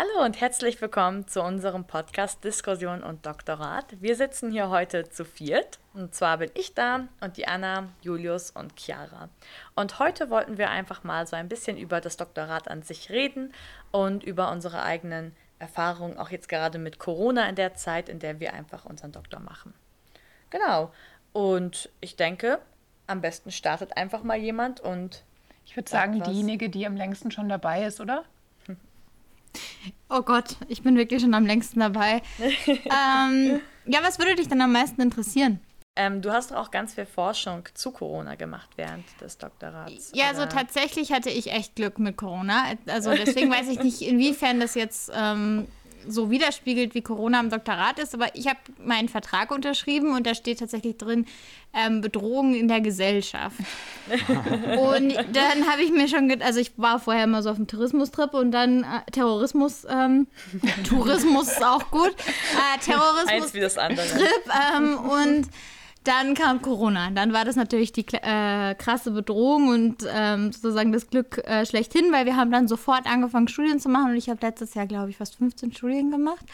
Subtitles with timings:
[0.00, 4.00] Hallo und herzlich willkommen zu unserem Podcast Diskussion und Doktorat.
[4.00, 5.80] Wir sitzen hier heute zu viert.
[5.92, 9.28] Und zwar bin ich da und die Anna, Julius und Chiara.
[9.74, 13.52] Und heute wollten wir einfach mal so ein bisschen über das Doktorat an sich reden
[13.90, 18.38] und über unsere eigenen Erfahrungen, auch jetzt gerade mit Corona in der Zeit, in der
[18.38, 19.74] wir einfach unseren Doktor machen.
[20.50, 20.92] Genau.
[21.32, 22.60] Und ich denke,
[23.08, 25.24] am besten startet einfach mal jemand und.
[25.66, 26.28] Ich würde sagen, was.
[26.28, 28.24] diejenige, die am längsten schon dabei ist, oder?
[30.08, 32.22] Oh Gott, ich bin wirklich schon am längsten dabei.
[32.66, 35.60] ähm, ja, was würde dich denn am meisten interessieren?
[35.96, 40.12] Ähm, du hast auch ganz viel Forschung zu Corona gemacht während des Doktorats.
[40.14, 40.38] Ja, oder?
[40.38, 42.66] also tatsächlich hatte ich echt Glück mit Corona.
[42.86, 45.66] Also deswegen weiß ich nicht, inwiefern das jetzt ähm,
[46.06, 50.34] so widerspiegelt, wie Corona am Doktorat ist, aber ich habe meinen Vertrag unterschrieben und da
[50.34, 51.26] steht tatsächlich drin,
[51.74, 53.56] ähm, Bedrohungen in der Gesellschaft.
[54.08, 58.34] und dann habe ich mir schon, also ich war vorher immer so auf dem Tourismustrip
[58.34, 60.26] und dann äh, Terrorismus, ähm,
[60.88, 63.52] Tourismus ist auch gut, äh, Terrorismus
[64.10, 64.44] Trip
[64.76, 65.48] ähm, und
[66.08, 67.10] dann kam Corona.
[67.10, 72.10] Dann war das natürlich die äh, krasse Bedrohung und ähm, sozusagen das Glück äh, schlechthin,
[72.12, 75.10] weil wir haben dann sofort angefangen, Studien zu machen und ich habe letztes Jahr, glaube
[75.10, 76.46] ich, fast 15 Studien gemacht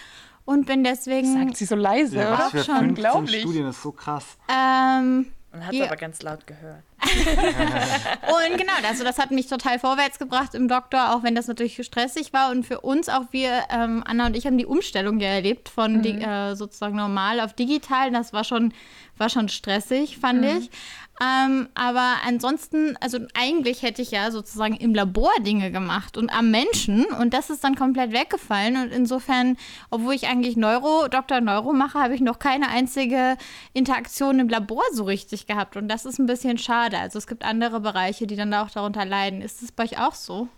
[0.45, 1.33] und bin deswegen.
[1.33, 2.89] Sagt sie so leise, ja, was für schon.
[2.89, 3.43] unglaublich.
[3.43, 4.37] Studien ist so krass.
[4.49, 5.87] Ähm, Man hat es ja.
[5.87, 6.83] aber ganz laut gehört.
[7.03, 11.81] und genau, also das hat mich total vorwärts gebracht im Doktor, auch wenn das natürlich
[11.87, 12.51] stressig war.
[12.51, 15.99] Und für uns auch wir, ähm, Anna und ich haben die Umstellung ja erlebt von
[15.99, 16.05] mhm.
[16.05, 18.11] äh, sozusagen normal auf digital.
[18.11, 18.75] Das war schon,
[19.17, 20.59] war schon stressig, fand mhm.
[20.59, 20.71] ich.
[21.21, 26.51] Ähm, aber ansonsten, also eigentlich hätte ich ja sozusagen im Labor Dinge gemacht und am
[26.51, 28.77] Menschen und das ist dann komplett weggefallen.
[28.77, 29.57] Und insofern,
[29.91, 31.41] obwohl ich eigentlich Neuro, Dr.
[31.41, 33.37] Neuro mache, habe ich noch keine einzige
[33.75, 35.77] Interaktion im Labor so richtig gehabt.
[35.77, 36.99] Und das ist ein bisschen schade.
[36.99, 39.41] Also es gibt andere Bereiche, die dann auch darunter leiden.
[39.41, 40.49] Ist das bei euch auch so?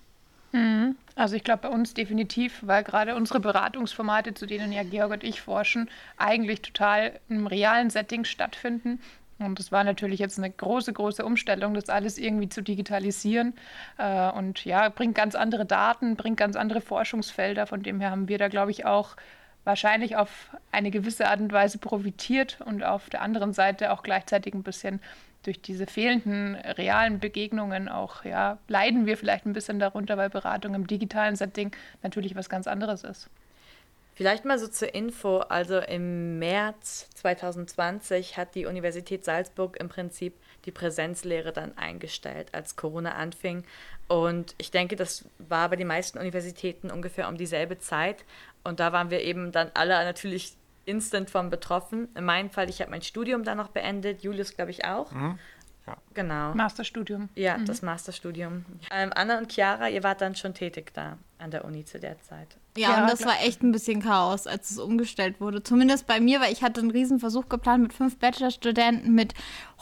[0.52, 0.96] Mhm.
[1.16, 5.24] Also ich glaube bei uns definitiv, weil gerade unsere Beratungsformate, zu denen ja Georg und
[5.24, 9.00] ich forschen, eigentlich total im realen Setting stattfinden
[9.38, 13.54] und das war natürlich jetzt eine große, große Umstellung, das alles irgendwie zu digitalisieren.
[13.98, 17.66] Äh, und ja, bringt ganz andere Daten, bringt ganz andere Forschungsfelder.
[17.66, 19.16] Von dem her haben wir da, glaube ich, auch
[19.64, 24.54] wahrscheinlich auf eine gewisse Art und Weise profitiert und auf der anderen Seite auch gleichzeitig
[24.54, 25.00] ein bisschen
[25.42, 30.74] durch diese fehlenden realen Begegnungen auch, ja, leiden wir vielleicht ein bisschen darunter, weil Beratung
[30.74, 33.28] im digitalen Setting natürlich was ganz anderes ist.
[34.16, 40.32] Vielleicht mal so zur Info, also im März 2020 hat die Universität Salzburg im Prinzip
[40.64, 43.64] die Präsenzlehre dann eingestellt, als Corona anfing.
[44.08, 48.24] Und ich denke, das war bei den meisten Universitäten ungefähr um dieselbe Zeit.
[48.64, 50.56] Und da waren wir eben dann alle natürlich
[50.86, 52.08] instant von betroffen.
[52.16, 55.12] In meinem Fall, ich habe mein Studium dann noch beendet, Julius glaube ich auch.
[55.12, 55.38] Mhm.
[55.86, 55.96] Ja.
[56.14, 56.54] Genau.
[56.54, 57.28] Masterstudium.
[57.34, 57.66] Ja, mhm.
[57.66, 58.64] das Masterstudium.
[58.90, 62.20] Ähm, Anna und Chiara, ihr wart dann schon tätig da an der Uni zu der
[62.22, 62.56] Zeit.
[62.76, 65.62] Ja, ja und das war echt ein bisschen Chaos, als es umgestellt wurde.
[65.62, 69.34] Zumindest bei mir, weil ich hatte einen riesen Versuch geplant mit fünf Bachelorstudenten, mit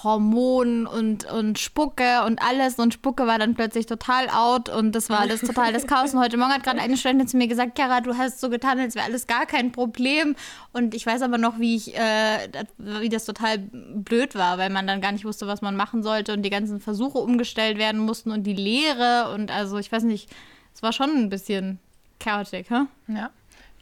[0.02, 2.78] Hormonen und, und Spucke und alles.
[2.78, 6.14] Und Spucke war dann plötzlich total out und das war alles total das Chaos.
[6.14, 8.78] Und heute Morgen hat gerade eine Studentin zu mir gesagt, Chiara, du hast so getan,
[8.78, 10.34] als wäre alles gar kein Problem.
[10.72, 12.48] Und ich weiß aber noch, wie ich, äh,
[12.78, 16.32] wie das total blöd war, weil man dann gar nicht wusste, was man machen sollte
[16.32, 20.30] und die ganzen Versuche umgestellt werden mussten und die Lehre und also ich weiß nicht,
[20.74, 21.78] es war schon ein bisschen
[22.18, 22.86] chaotic, hä?
[23.08, 23.30] Ja.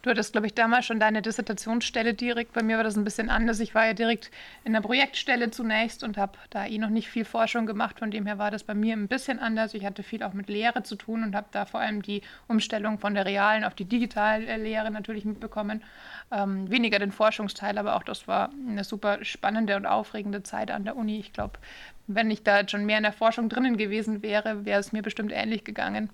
[0.03, 2.55] Du hattest, glaube ich, damals schon deine Dissertationsstelle direkt.
[2.55, 3.61] Bei mir war das ein bisschen anders.
[3.61, 4.33] Ich war ja direkt
[4.65, 8.01] in der Projektstelle zunächst und habe da eh noch nicht viel Forschung gemacht.
[8.01, 9.75] Von dem her war das bei mir ein bisschen anders.
[9.75, 12.99] Ich hatte viel auch mit Lehre zu tun und habe da vor allem die Umstellung
[12.99, 15.85] von der realen auf die digitale Lehre natürlich mitbekommen.
[16.33, 20.83] Ähm, weniger den Forschungsteil, aber auch das war eine super spannende und aufregende Zeit an
[20.83, 21.21] der Uni.
[21.21, 21.61] Ich glaube,
[22.09, 25.31] wenn ich da schon mehr in der Forschung drinnen gewesen wäre, wäre es mir bestimmt
[25.31, 26.11] ähnlich gegangen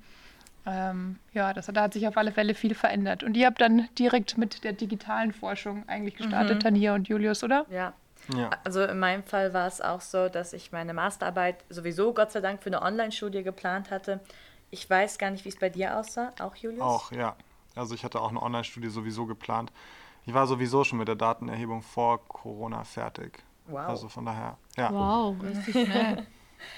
[0.70, 3.22] ähm, ja, das, da hat sich auf alle Fälle viel verändert.
[3.22, 6.60] Und ihr habt dann direkt mit der digitalen Forschung eigentlich gestartet, mhm.
[6.60, 7.64] Tanja und Julius, oder?
[7.70, 7.94] Ja.
[8.34, 8.50] ja.
[8.64, 12.40] Also in meinem Fall war es auch so, dass ich meine Masterarbeit sowieso Gott sei
[12.40, 14.20] Dank für eine Online-Studie geplant hatte.
[14.70, 16.82] Ich weiß gar nicht, wie es bei dir aussah, auch Julius?
[16.82, 17.34] Auch, ja.
[17.74, 19.72] Also ich hatte auch eine Online-Studie sowieso geplant.
[20.26, 23.42] Ich war sowieso schon mit der Datenerhebung vor Corona fertig.
[23.66, 23.88] Wow.
[23.88, 24.92] Also von daher, ja.
[24.92, 26.26] Wow, richtig schnell.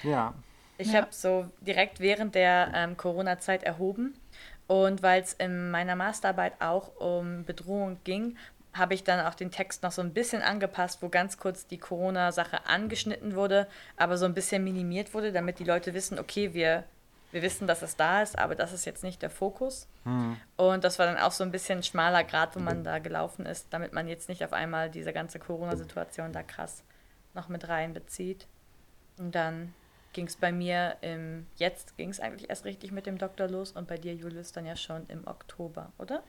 [0.03, 0.33] ja.
[0.81, 1.01] Ich ja.
[1.01, 4.15] habe so direkt während der ähm, Corona-Zeit erhoben.
[4.67, 8.37] Und weil es in meiner Masterarbeit auch um Bedrohung ging,
[8.73, 11.77] habe ich dann auch den Text noch so ein bisschen angepasst, wo ganz kurz die
[11.77, 13.67] Corona-Sache angeschnitten wurde,
[13.97, 16.85] aber so ein bisschen minimiert wurde, damit die Leute wissen, okay, wir,
[17.33, 19.87] wir wissen, dass es da ist, aber das ist jetzt nicht der Fokus.
[20.05, 20.37] Mhm.
[20.55, 23.45] Und das war dann auch so ein bisschen ein schmaler Grad, wo man da gelaufen
[23.45, 26.83] ist, damit man jetzt nicht auf einmal diese ganze Corona-Situation da krass
[27.33, 28.47] noch mit reinbezieht.
[29.17, 29.73] Und dann
[30.13, 33.71] ging es bei mir im, jetzt ging es eigentlich erst richtig mit dem Doktor los
[33.71, 36.23] und bei dir, Julius, dann ja schon im Oktober, oder?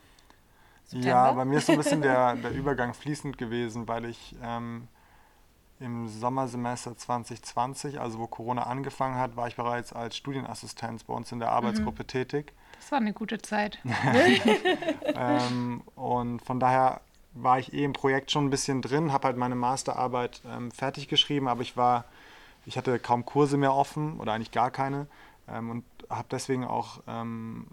[0.85, 1.07] September?
[1.07, 4.87] Ja, bei mir ist so ein bisschen der, der Übergang fließend gewesen, weil ich ähm,
[5.79, 11.31] im Sommersemester 2020, also wo Corona angefangen hat, war ich bereits als Studienassistenz bei uns
[11.31, 12.07] in der Arbeitsgruppe mhm.
[12.07, 12.53] tätig.
[12.79, 13.79] Das war eine gute Zeit.
[15.15, 17.01] ähm, und von daher
[17.33, 21.07] war ich eh im Projekt schon ein bisschen drin, habe halt meine Masterarbeit ähm, fertig
[21.07, 22.05] geschrieben, aber ich war,
[22.65, 25.07] ich hatte kaum Kurse mehr offen oder eigentlich gar keine
[25.47, 27.67] ähm, und habe deswegen auch ähm,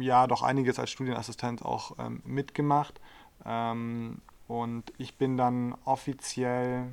[0.00, 3.00] ja doch einiges als Studienassistent auch ähm, mitgemacht.
[3.44, 6.86] Ähm, und ich bin dann offiziell,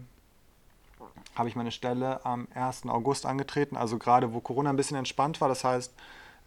[1.36, 2.86] habe ich meine Stelle am 1.
[2.88, 5.50] August angetreten, also gerade wo Corona ein bisschen entspannt war.
[5.50, 5.94] Das heißt,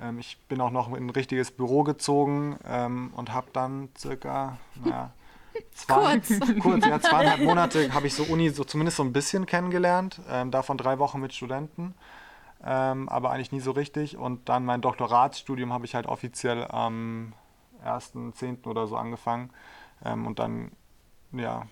[0.00, 4.58] ähm, ich bin auch noch in ein richtiges Büro gezogen ähm, und habe dann circa,
[4.84, 5.12] naja,
[5.75, 6.29] zwei, kurz.
[6.61, 10.50] kurz, ja, zweieinhalb Monate habe ich so Uni so zumindest so ein bisschen kennengelernt, ähm,
[10.50, 11.94] davon drei Wochen mit Studenten,
[12.64, 14.17] ähm, aber eigentlich nie so richtig.
[14.17, 17.32] Und dann mein Doktoratsstudium habe ich halt offiziell am
[17.85, 18.67] 1.10.
[18.67, 19.50] oder so angefangen
[20.05, 20.73] ähm, und dann,
[21.32, 21.67] ja,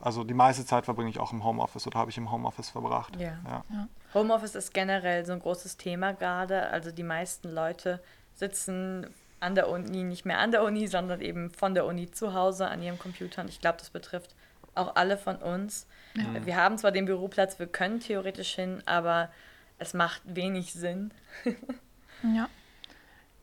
[0.00, 3.16] also die meiste Zeit verbringe ich auch im Homeoffice oder habe ich im Homeoffice verbracht.
[3.16, 3.38] Ja.
[3.44, 3.64] ja.
[3.70, 3.88] ja.
[4.12, 6.68] Homeoffice ist generell so ein großes Thema gerade.
[6.68, 8.02] Also die meisten Leute
[8.34, 9.06] sitzen
[9.44, 12.68] an der Uni, nicht mehr an der Uni, sondern eben von der Uni zu Hause
[12.68, 13.42] an ihrem Computer.
[13.42, 14.34] Und ich glaube, das betrifft
[14.74, 15.86] auch alle von uns.
[16.16, 16.24] Ja.
[16.44, 19.30] Wir haben zwar den Büroplatz, wir können theoretisch hin, aber
[19.78, 21.12] es macht wenig Sinn.
[22.22, 22.48] ja.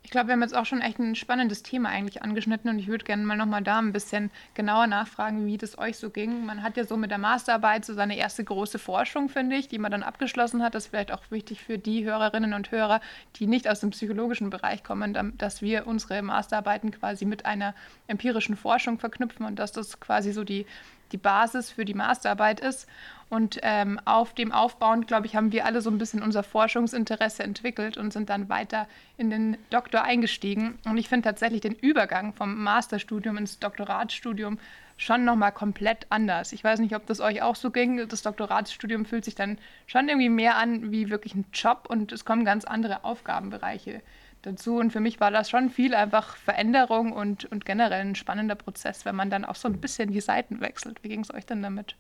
[0.04, 2.88] Ich glaube, wir haben jetzt auch schon echt ein spannendes Thema eigentlich angeschnitten und ich
[2.88, 6.46] würde gerne mal nochmal da ein bisschen genauer nachfragen, wie das euch so ging.
[6.46, 9.78] Man hat ja so mit der Masterarbeit so seine erste große Forschung, finde ich, die
[9.78, 10.74] man dann abgeschlossen hat.
[10.74, 13.00] Das ist vielleicht auch wichtig für die Hörerinnen und Hörer,
[13.36, 17.76] die nicht aus dem psychologischen Bereich kommen, dass wir unsere Masterarbeiten quasi mit einer
[18.08, 20.66] empirischen Forschung verknüpfen und dass das quasi so die,
[21.12, 22.88] die Basis für die Masterarbeit ist.
[23.30, 27.44] Und ähm, auf dem Aufbauend, glaube ich, haben wir alle so ein bisschen unser Forschungsinteresse
[27.44, 28.88] entwickelt und sind dann weiter
[29.18, 30.78] in den Doktor eingestiegen.
[30.84, 34.60] Und ich finde tatsächlich den Übergang vom Masterstudium ins Doktoratsstudium
[34.98, 36.52] schon nochmal komplett anders.
[36.52, 38.06] Ich weiß nicht, ob das euch auch so ging.
[38.10, 39.58] Das Doktoratsstudium fühlt sich dann
[39.88, 44.02] schon irgendwie mehr an wie wirklich ein Job und es kommen ganz andere Aufgabenbereiche
[44.42, 44.78] dazu.
[44.78, 49.06] Und für mich war das schon viel einfach Veränderung und, und generell ein spannender Prozess,
[49.06, 51.04] wenn man dann auch so ein bisschen die Seiten wechselt.
[51.04, 51.96] Wie ging es euch denn damit?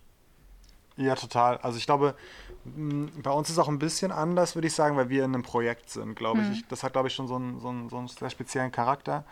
[0.98, 1.58] Ja, total.
[1.58, 2.16] Also ich glaube,
[2.66, 5.44] bei uns ist es auch ein bisschen anders, würde ich sagen, weil wir in einem
[5.44, 6.52] Projekt sind, glaube mhm.
[6.52, 6.68] ich.
[6.68, 9.24] Das hat, glaube ich, schon so einen, so einen, so einen sehr speziellen Charakter.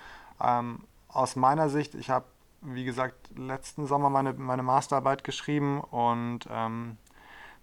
[0.41, 2.25] Ähm, aus meiner Sicht, ich habe,
[2.61, 6.97] wie gesagt, letzten Sommer meine, meine Masterarbeit geschrieben und ähm,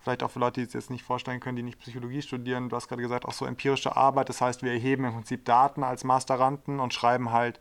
[0.06, 2.76] vielleicht auch für Leute, die es jetzt nicht vorstellen können, die nicht Psychologie studieren, du
[2.76, 4.28] hast gerade gesagt, auch so empirische Arbeit.
[4.28, 7.58] Das heißt, wir erheben im Prinzip Daten als Masteranden und schreiben halt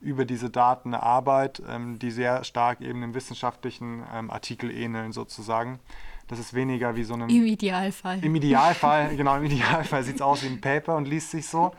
[0.00, 5.12] über diese Daten eine Arbeit, ähm, die sehr stark eben einem wissenschaftlichen ähm, Artikel ähneln
[5.12, 5.80] sozusagen.
[6.28, 7.28] Das ist weniger wie so einem...
[7.28, 8.24] Im Idealfall.
[8.24, 11.74] Im Idealfall, genau, im Idealfall sieht es aus wie ein Paper und liest sich so.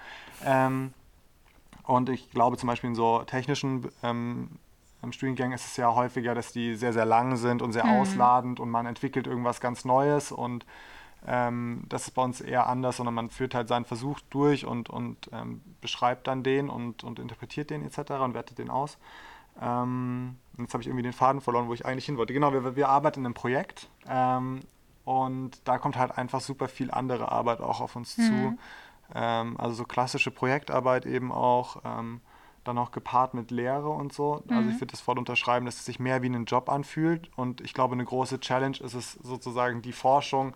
[0.45, 0.93] Ähm,
[1.85, 3.89] und ich glaube zum Beispiel in so technischen
[5.11, 8.01] Studiengängen ist es ja häufiger, dass die sehr, sehr lang sind und sehr mhm.
[8.01, 10.65] ausladend und man entwickelt irgendwas ganz Neues und
[11.25, 14.89] ähm, das ist bei uns eher anders, sondern man führt halt seinen Versuch durch und,
[14.89, 18.11] und ähm, beschreibt dann den und, und interpretiert den etc.
[18.21, 18.97] und wertet den aus.
[19.61, 22.33] Ähm, jetzt habe ich irgendwie den Faden verloren, wo ich eigentlich hin wollte.
[22.33, 24.61] Genau, wir, wir arbeiten in einem Projekt ähm,
[25.05, 28.23] und da kommt halt einfach super viel andere Arbeit auch auf uns mhm.
[28.23, 28.57] zu.
[29.15, 32.21] Ähm, also so klassische Projektarbeit eben auch ähm,
[32.63, 34.43] dann auch gepaart mit Lehre und so.
[34.47, 34.81] Also ich mhm.
[34.81, 37.29] würde das voll unterschreiben, dass es sich mehr wie ein Job anfühlt.
[37.35, 40.53] Und ich glaube, eine große Challenge ist es sozusagen die Forschung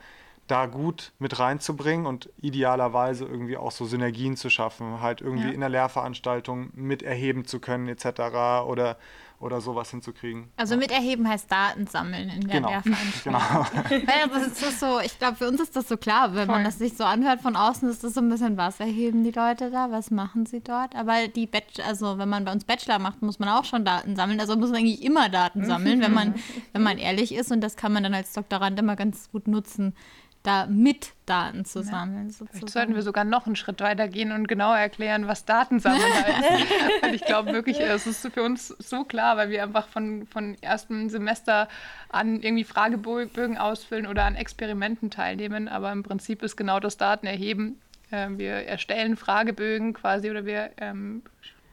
[0.47, 5.53] da gut mit reinzubringen und idealerweise irgendwie auch so Synergien zu schaffen, halt irgendwie ja.
[5.53, 8.65] in der Lehrveranstaltung mit erheben zu können etc.
[8.65, 8.97] oder
[9.39, 10.49] oder sowas hinzukriegen.
[10.57, 10.79] Also ja.
[10.79, 12.69] mit erheben heißt Daten sammeln in der genau.
[12.69, 13.41] Lehrveranstaltung.
[13.83, 14.33] Genau.
[14.33, 16.55] das ist so, ich glaube, für uns ist das so klar, wenn Voll.
[16.55, 19.31] man das sich so anhört von außen, ist das so ein bisschen, was erheben die
[19.31, 20.95] Leute da, was machen sie dort?
[20.95, 24.15] Aber die Bachelor, also wenn man bei uns Bachelor macht, muss man auch schon Daten
[24.15, 24.39] sammeln.
[24.39, 26.33] Also muss man eigentlich immer Daten sammeln, wenn man,
[26.73, 27.51] wenn man ehrlich ist.
[27.51, 29.93] Und das kann man dann als Doktorand immer ganz gut nutzen
[30.43, 32.29] da mit Daten zu sammeln.
[32.29, 32.45] Ja.
[32.51, 37.01] Vielleicht sollten wir sogar noch einen Schritt weiter gehen und genauer erklären, was Datensammeln heißt.
[37.01, 40.55] weil ich glaube wirklich, es ist für uns so klar, weil wir einfach von, von
[40.61, 41.67] ersten Semester
[42.09, 45.67] an irgendwie Fragebögen ausfüllen oder an Experimenten teilnehmen.
[45.67, 47.81] Aber im Prinzip ist genau das Datenerheben.
[48.11, 51.23] Ähm, wir erstellen Fragebögen quasi oder wir ähm,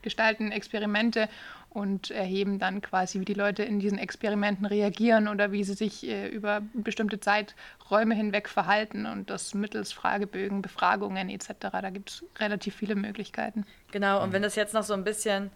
[0.02, 1.28] gestalten Experimente
[1.75, 6.07] und erheben dann quasi, wie die Leute in diesen Experimenten reagieren oder wie sie sich
[6.07, 11.50] äh, über bestimmte Zeiträume hinweg verhalten und das mittels Fragebögen, Befragungen etc.
[11.61, 13.66] Da gibt es relativ viele Möglichkeiten.
[13.90, 15.50] Genau, und wenn das jetzt noch so ein bisschen,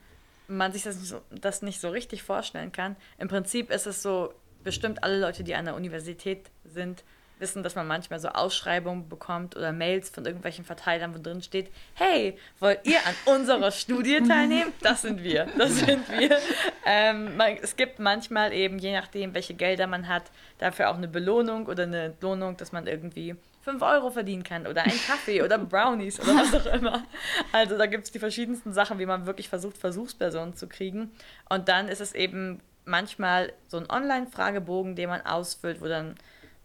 [0.49, 4.03] man sich das nicht, so, das nicht so richtig vorstellen kann, im Prinzip ist es
[4.03, 4.35] so,
[4.65, 7.05] bestimmt alle Leute, die an der Universität sind,
[7.41, 11.71] wissen, dass man manchmal so Ausschreibungen bekommt oder Mails von irgendwelchen Verteilern, wo drin steht,
[11.95, 14.73] hey, wollt ihr an unserer Studie teilnehmen?
[14.81, 16.39] Das sind wir, das sind wir.
[16.85, 21.09] Ähm, man, es gibt manchmal eben, je nachdem, welche Gelder man hat, dafür auch eine
[21.09, 25.59] Belohnung oder eine Entlohnung, dass man irgendwie 5 Euro verdienen kann oder einen Kaffee oder
[25.59, 27.05] Brownies oder was auch immer.
[27.53, 31.13] Also da gibt es die verschiedensten Sachen, wie man wirklich versucht, Versuchspersonen zu kriegen.
[31.51, 36.15] Und dann ist es eben manchmal so ein Online-Fragebogen, den man ausfüllt, wo dann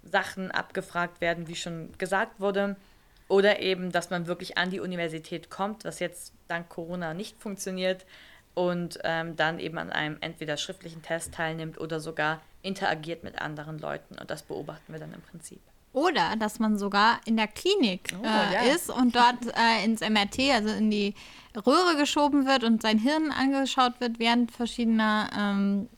[0.03, 2.75] Sachen abgefragt werden, wie schon gesagt wurde.
[3.27, 8.05] Oder eben, dass man wirklich an die Universität kommt, was jetzt dank Corona nicht funktioniert.
[8.53, 13.79] Und ähm, dann eben an einem entweder schriftlichen Test teilnimmt oder sogar interagiert mit anderen
[13.79, 14.17] Leuten.
[14.19, 15.59] Und das beobachten wir dann im Prinzip.
[15.93, 18.73] Oder dass man sogar in der Klinik Oh, äh, ja.
[18.75, 21.13] ist und dort äh, ins MRT, also in die
[21.55, 25.89] Röhre geschoben wird und sein Hirn angeschaut wird während verschiedener ähm,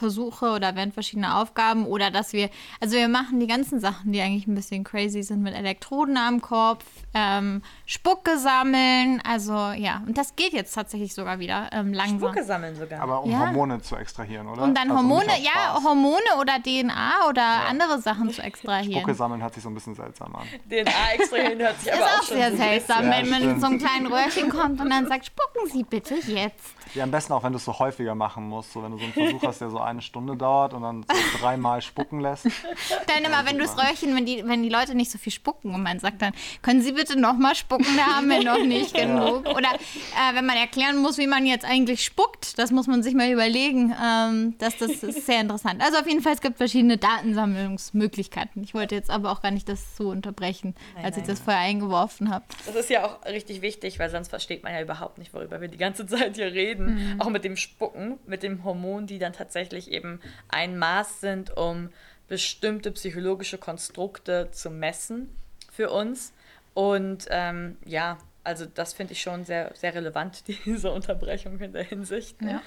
[0.00, 1.86] Versuche oder während verschiedener Aufgaben.
[1.86, 5.42] Oder dass wir, also wir machen die ganzen Sachen, die eigentlich ein bisschen crazy sind,
[5.42, 9.20] mit Elektroden am Kopf, ähm, Spucke sammeln.
[9.28, 12.18] Also ja, und das geht jetzt tatsächlich sogar wieder ähm, langsam.
[12.18, 13.00] Spucke sammeln sogar.
[13.02, 13.40] Aber um Ja.
[13.40, 14.62] Hormone zu extrahieren, oder?
[14.62, 15.80] Um dann Also Hormone, ja.
[15.84, 19.00] Hormone oder DNA oder andere Sachen zu extrahieren.
[19.02, 20.46] Spucke sammeln hört sich so ein bisschen seltsam an.
[20.68, 23.60] DNA extrahieren hört sich Ist aber auch auch schon sehr seltsam, Ja, wenn man in
[23.60, 26.74] so einem kleinen Röhrchen kommt und dann sagt, spucken Sie bitte jetzt.
[26.94, 28.72] Ja, am besten auch, wenn du es so häufiger machen musst.
[28.72, 31.38] So, wenn du so einen Versuch hast, der so eine Stunde dauert und dann so
[31.40, 32.46] dreimal spucken lässt.
[32.46, 35.74] Dann immer, wenn du das Röhrchen, wenn die, wenn die Leute nicht so viel spucken
[35.74, 36.32] und man sagt dann,
[36.62, 39.46] können Sie bitte nochmal spucken, da haben wir noch nicht genug.
[39.46, 43.14] Oder äh, wenn man erklären muss, wie man jetzt eigentlich spuckt, das muss man sich
[43.14, 43.94] mal überlegen.
[44.02, 45.82] Ähm, das, das ist sehr interessant.
[45.82, 48.62] Also auf jeden Fall, es gibt verschiedene Datensammlungsmöglichkeiten.
[48.62, 51.30] Ich wollte jetzt aber auch gar nicht das so unterbrechen, Nein, als ich nein.
[51.30, 52.44] das vorher eingeworfen habe.
[52.66, 55.68] Das ist ja auch richtig wichtig, weil sonst versteht man ja überhaupt nicht, worüber wir
[55.68, 57.16] die ganze Zeit hier reden.
[57.18, 61.90] Auch mit dem Spucken, mit dem Hormon, die dann tatsächlich eben ein Maß sind, um
[62.28, 65.28] bestimmte psychologische Konstrukte zu messen
[65.70, 66.32] für uns.
[66.74, 71.84] Und ähm, ja, also das finde ich schon sehr, sehr relevant, diese Unterbrechung in der
[71.84, 72.40] Hinsicht.
[72.40, 72.52] ne?
[72.52, 72.62] Ja.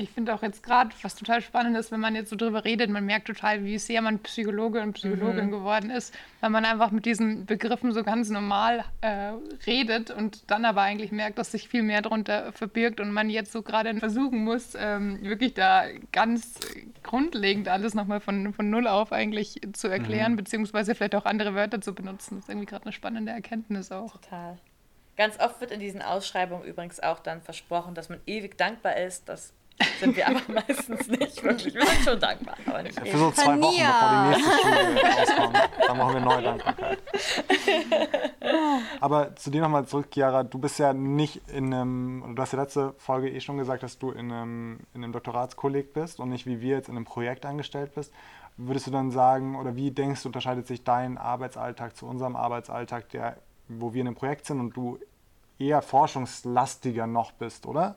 [0.00, 2.88] Ich finde auch jetzt gerade, was total spannend ist, wenn man jetzt so drüber redet,
[2.88, 7.04] man merkt total, wie sehr man Psychologe und Psychologin geworden ist, weil man einfach mit
[7.04, 9.32] diesen Begriffen so ganz normal äh,
[9.66, 13.50] redet und dann aber eigentlich merkt, dass sich viel mehr darunter verbirgt und man jetzt
[13.50, 16.60] so gerade versuchen muss, ähm, wirklich da ganz
[17.02, 21.80] grundlegend alles nochmal von, von Null auf eigentlich zu erklären, beziehungsweise vielleicht auch andere Wörter
[21.80, 22.36] zu benutzen.
[22.36, 24.12] Das ist irgendwie gerade eine spannende Erkenntnis auch.
[24.12, 24.58] Total.
[25.16, 29.28] Ganz oft wird in diesen Ausschreibungen übrigens auch dann versprochen, dass man ewig dankbar ist.
[29.28, 29.52] Das
[30.00, 31.74] sind wir aber meistens nicht wirklich.
[31.74, 35.70] Wir sind schon dankbar, aber nicht Für so zwei Wochen, bevor die nächste Studie rauskommt.
[35.86, 36.98] Dann machen wir neue Dankbarkeit.
[39.00, 40.42] Aber zu dir nochmal zurück, Chiara.
[40.42, 43.98] Du bist ja nicht in einem, du hast ja letzte Folge eh schon gesagt, dass
[43.98, 47.46] du in einem, in einem Doktoratskolleg bist und nicht wie wir jetzt in einem Projekt
[47.46, 48.12] angestellt bist.
[48.56, 53.08] Würdest du dann sagen, oder wie denkst du, unterscheidet sich dein Arbeitsalltag zu unserem Arbeitsalltag,
[53.10, 53.36] der,
[53.68, 54.98] wo wir in einem Projekt sind und du
[55.58, 57.96] eher forschungslastiger noch bist, oder?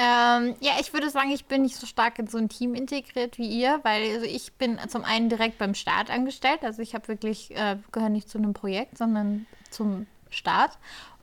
[0.00, 3.36] Ähm, ja, ich würde sagen, ich bin nicht so stark in so ein Team integriert
[3.36, 6.60] wie ihr, weil also ich bin zum einen direkt beim Staat angestellt.
[6.62, 10.78] Also ich habe wirklich, äh, gehöre nicht zu einem Projekt, sondern zum Staat.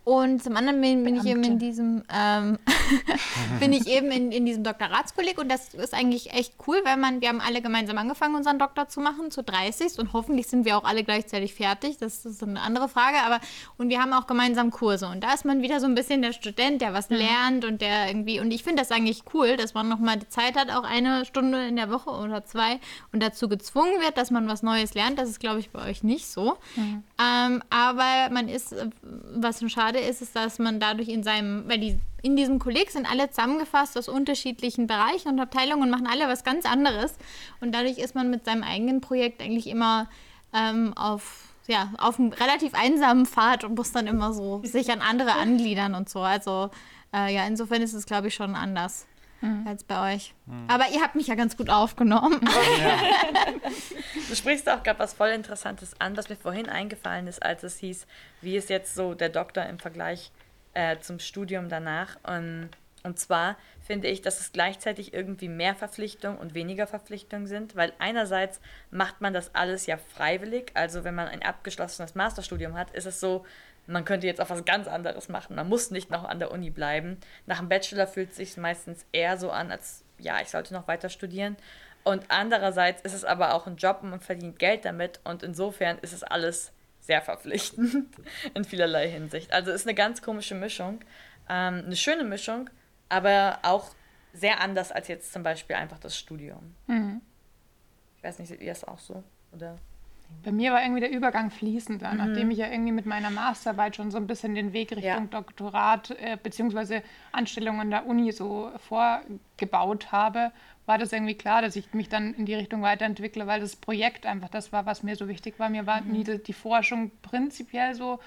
[0.06, 2.60] Und zum anderen bin, bin ich eben in diesem, ähm,
[3.60, 7.22] bin ich eben in, in diesem Doktoratskolleg und das ist eigentlich echt cool, weil man,
[7.22, 10.78] wir haben alle gemeinsam angefangen, unseren Doktor zu machen, zu 30 und hoffentlich sind wir
[10.78, 13.40] auch alle gleichzeitig fertig, das ist eine andere Frage, aber
[13.80, 16.34] und wir haben auch gemeinsam Kurse und da ist man wieder so ein bisschen der
[16.34, 19.90] Student, der was lernt und der irgendwie, und ich finde das eigentlich cool, dass man
[19.90, 22.80] nochmal die Zeit hat, auch eine Stunde in der Woche oder zwei
[23.12, 26.04] und dazu gezwungen wird, dass man was Neues lernt, das ist glaube ich bei euch
[26.04, 26.58] nicht so.
[27.20, 31.80] Ähm, aber man ist, was schon schade ist, ist, dass man dadurch in seinem, weil
[31.80, 36.28] die in diesem Kolleg sind alle zusammengefasst aus unterschiedlichen Bereichen und Abteilungen und machen alle
[36.28, 37.14] was ganz anderes.
[37.62, 40.10] Und dadurch ist man mit seinem eigenen Projekt eigentlich immer
[40.52, 45.02] ähm, auf, ja, auf einem relativ einsamen Pfad und muss dann immer so sich an
[45.02, 46.22] andere angliedern und so.
[46.22, 46.72] Also
[47.14, 49.06] äh, ja, insofern ist es, glaube ich, schon anders
[49.66, 50.34] als bei euch.
[50.68, 52.42] Aber ihr habt mich ja ganz gut aufgenommen.
[54.28, 57.78] Du sprichst auch gerade was voll Interessantes an, was mir vorhin eingefallen ist, als es
[57.78, 58.08] hieß,
[58.42, 60.32] wie ist jetzt so der Doktor im Vergleich
[60.74, 62.18] äh, zum Studium danach.
[62.24, 62.70] Und,
[63.04, 67.94] und zwar finde ich, dass es gleichzeitig irgendwie mehr Verpflichtung und weniger Verpflichtung sind, weil
[68.00, 68.60] einerseits
[68.90, 70.72] macht man das alles ja freiwillig.
[70.74, 73.46] Also wenn man ein abgeschlossenes Masterstudium hat, ist es so,
[73.88, 75.56] man könnte jetzt auch was ganz anderes machen.
[75.56, 77.18] Man muss nicht noch an der Uni bleiben.
[77.46, 80.88] Nach dem Bachelor fühlt es sich meistens eher so an, als ja, ich sollte noch
[80.88, 81.58] weiter studieren.
[82.04, 85.98] Und andererseits ist es aber auch ein Job und man verdient Geld damit und insofern
[86.00, 88.16] ist es alles sehr verpflichtend
[88.54, 89.52] in vielerlei Hinsicht.
[89.52, 91.00] Also ist eine ganz komische Mischung,
[91.50, 92.70] ähm, eine schöne Mischung,
[93.10, 93.96] aber auch
[94.34, 96.76] sehr anders als jetzt zum Beispiel einfach das Studium.
[98.18, 99.24] Ich weiß nicht, seht ihr es auch so?
[99.52, 99.78] Oder?
[100.44, 102.18] Bei mir war irgendwie der Übergang fließender, mhm.
[102.18, 105.20] nachdem ich ja irgendwie mit meiner Masterarbeit schon so ein bisschen den Weg Richtung ja.
[105.32, 107.02] Doktorat äh, bzw.
[107.32, 110.52] Anstellung an der Uni so vorgebaut habe,
[110.86, 114.26] war das irgendwie klar, dass ich mich dann in die Richtung weiterentwickle, weil das Projekt
[114.26, 115.70] einfach das war, was mir so wichtig war.
[115.70, 116.12] Mir war mhm.
[116.12, 118.20] nie die, Forschung prinzipiell so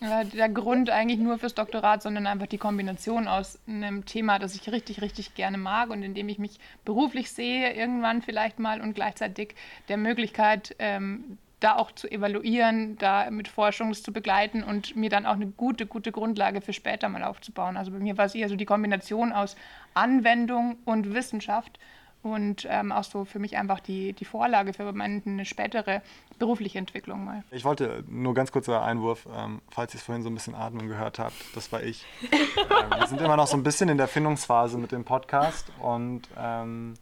[0.00, 4.70] der Grund eigentlich nur fürs Doktorat, sondern einfach die Kombination aus einem Thema, das ich
[4.70, 8.94] richtig, richtig gerne mag und in dem ich mich beruflich sehe, irgendwann vielleicht mal und
[8.94, 9.54] gleichzeitig
[9.88, 15.26] der Möglichkeit, ähm, da auch zu evaluieren, da mit Forschung zu begleiten und mir dann
[15.26, 17.76] auch eine gute, gute Grundlage für später mal aufzubauen.
[17.76, 19.56] Also bei mir war es eher so die Kombination aus
[19.94, 21.78] Anwendung und Wissenschaft
[22.22, 26.02] und ähm, auch so für mich einfach die, die Vorlage für meine spätere
[26.38, 27.44] berufliche Entwicklung mal.
[27.50, 30.88] Ich wollte nur ganz kurzer Einwurf, ähm, falls ihr es vorhin so ein bisschen atmen
[30.88, 32.04] gehört habt, das war ich.
[32.32, 36.28] ähm, wir sind immer noch so ein bisschen in der Findungsphase mit dem Podcast und
[36.36, 36.94] ähm,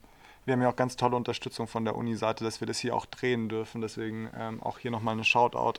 [0.45, 3.05] wir haben ja auch ganz tolle Unterstützung von der Uni-Seite, dass wir das hier auch
[3.05, 3.83] drehen dürfen.
[3.83, 5.79] Deswegen ähm, auch hier nochmal eine Shoutout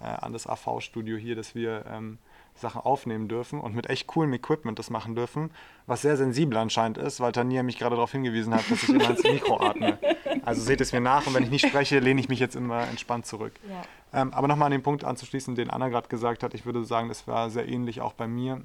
[0.00, 2.18] äh, an das AV-Studio hier, dass wir ähm,
[2.56, 5.50] Sachen aufnehmen dürfen und mit echt coolem Equipment das machen dürfen,
[5.86, 9.10] was sehr sensibel anscheinend ist, weil Tania mich gerade darauf hingewiesen hat, dass ich immer
[9.10, 9.98] ins Mikro atme.
[10.44, 12.86] Also seht es mir nach und wenn ich nicht spreche, lehne ich mich jetzt immer
[12.88, 13.52] entspannt zurück.
[13.68, 14.20] Ja.
[14.20, 17.08] Ähm, aber nochmal an den Punkt anzuschließen, den Anna gerade gesagt hat, ich würde sagen,
[17.08, 18.60] das war sehr ähnlich auch bei mir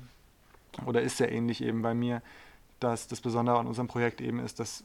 [0.86, 2.22] oder ist sehr ähnlich eben bei mir,
[2.80, 4.84] dass das Besondere an unserem Projekt eben ist, dass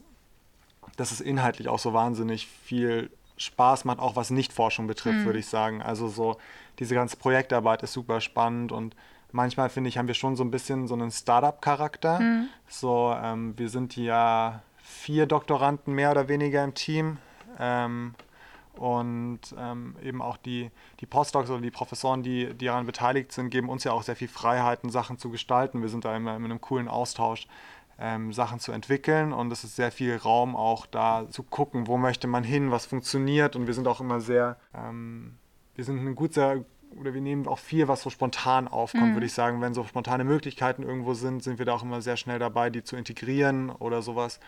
[0.97, 5.25] dass es inhaltlich auch so wahnsinnig viel Spaß macht, auch was Nicht-Forschung betrifft, mhm.
[5.25, 5.81] würde ich sagen.
[5.81, 6.37] Also so
[6.79, 8.95] diese ganze Projektarbeit ist super spannend und
[9.31, 12.19] manchmal finde ich, haben wir schon so ein bisschen so einen Startup-Charakter.
[12.19, 12.47] Mhm.
[12.67, 17.17] So, ähm, wir sind ja vier Doktoranden mehr oder weniger im Team.
[17.59, 18.15] Ähm,
[18.77, 23.49] und ähm, eben auch die, die Postdocs oder die Professoren, die, die daran beteiligt sind,
[23.49, 25.81] geben uns ja auch sehr viel Freiheiten, Sachen zu gestalten.
[25.81, 27.47] Wir sind da immer in einem coolen Austausch
[27.99, 31.97] ähm, Sachen zu entwickeln und es ist sehr viel Raum auch da zu gucken, wo
[31.97, 35.37] möchte man hin, was funktioniert und wir sind auch immer sehr, ähm,
[35.75, 36.65] wir sind ein gut sehr
[36.99, 39.13] oder wir nehmen auch viel, was so spontan aufkommt, mhm.
[39.15, 39.61] würde ich sagen.
[39.61, 42.83] Wenn so spontane Möglichkeiten irgendwo sind, sind wir da auch immer sehr schnell dabei, die
[42.83, 44.39] zu integrieren oder sowas.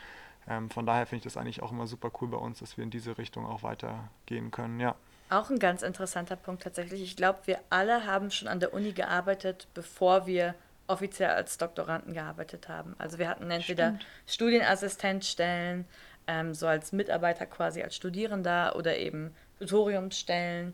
[0.47, 2.83] Ähm, von daher finde ich das eigentlich auch immer super cool bei uns, dass wir
[2.83, 4.95] in diese Richtung auch weitergehen können, ja.
[5.29, 7.01] Auch ein ganz interessanter Punkt tatsächlich.
[7.01, 10.55] Ich glaube, wir alle haben schon an der Uni gearbeitet, bevor wir
[10.87, 12.95] offiziell als Doktoranden gearbeitet haben.
[12.97, 14.05] Also wir hatten entweder Stimmt.
[14.25, 15.85] Studienassistenzstellen,
[16.27, 20.73] ähm, so als Mitarbeiter quasi als Studierender oder eben Tutoriumsstellen.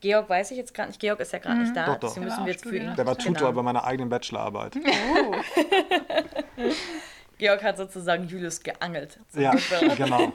[0.00, 1.00] Georg weiß ich jetzt gerade nicht.
[1.00, 1.62] Georg ist ja gerade mhm.
[1.62, 1.86] nicht da.
[1.86, 2.08] Doch, doch.
[2.08, 2.94] Deswegen müssen wir jetzt für ihn.
[2.96, 3.52] Der war Tutor genau.
[3.52, 4.76] bei meiner eigenen Bachelorarbeit.
[4.76, 5.34] Oh.
[7.42, 9.18] Georg hat sozusagen Julius geangelt.
[9.34, 9.52] Ja,
[9.96, 10.32] genau.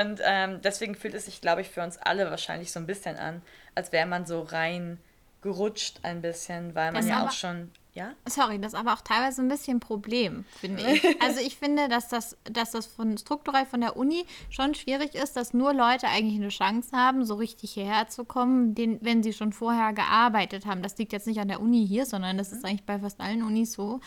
[0.00, 3.18] Und ähm, deswegen fühlt es sich, glaube ich, für uns alle wahrscheinlich so ein bisschen
[3.18, 3.42] an,
[3.74, 4.98] als wäre man so rein
[5.46, 7.70] gerutscht ein bisschen, weil man das ja auch schon.
[7.94, 8.12] Ja?
[8.28, 11.02] Sorry, das ist aber auch teilweise ein bisschen ein Problem, finde ich.
[11.22, 15.36] Also ich finde, dass das, dass das von strukturell von der Uni schon schwierig ist,
[15.36, 19.32] dass nur Leute eigentlich eine Chance haben, so richtig hierher zu kommen, den, wenn sie
[19.32, 20.82] schon vorher gearbeitet haben.
[20.82, 23.42] Das liegt jetzt nicht an der Uni hier, sondern das ist eigentlich bei fast allen
[23.42, 24.00] Unis so,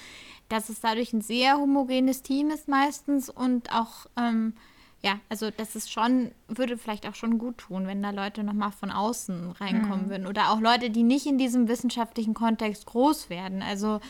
[0.49, 4.53] dass es dadurch ein sehr homogenes Team ist meistens und auch ähm,
[5.01, 8.71] ja, also das ist schon, würde vielleicht auch schon gut tun, wenn da Leute nochmal
[8.71, 10.09] von außen reinkommen mhm.
[10.09, 10.27] würden.
[10.27, 13.61] Oder auch Leute, die nicht in diesem wissenschaftlichen Kontext groß werden.
[13.61, 14.01] Also,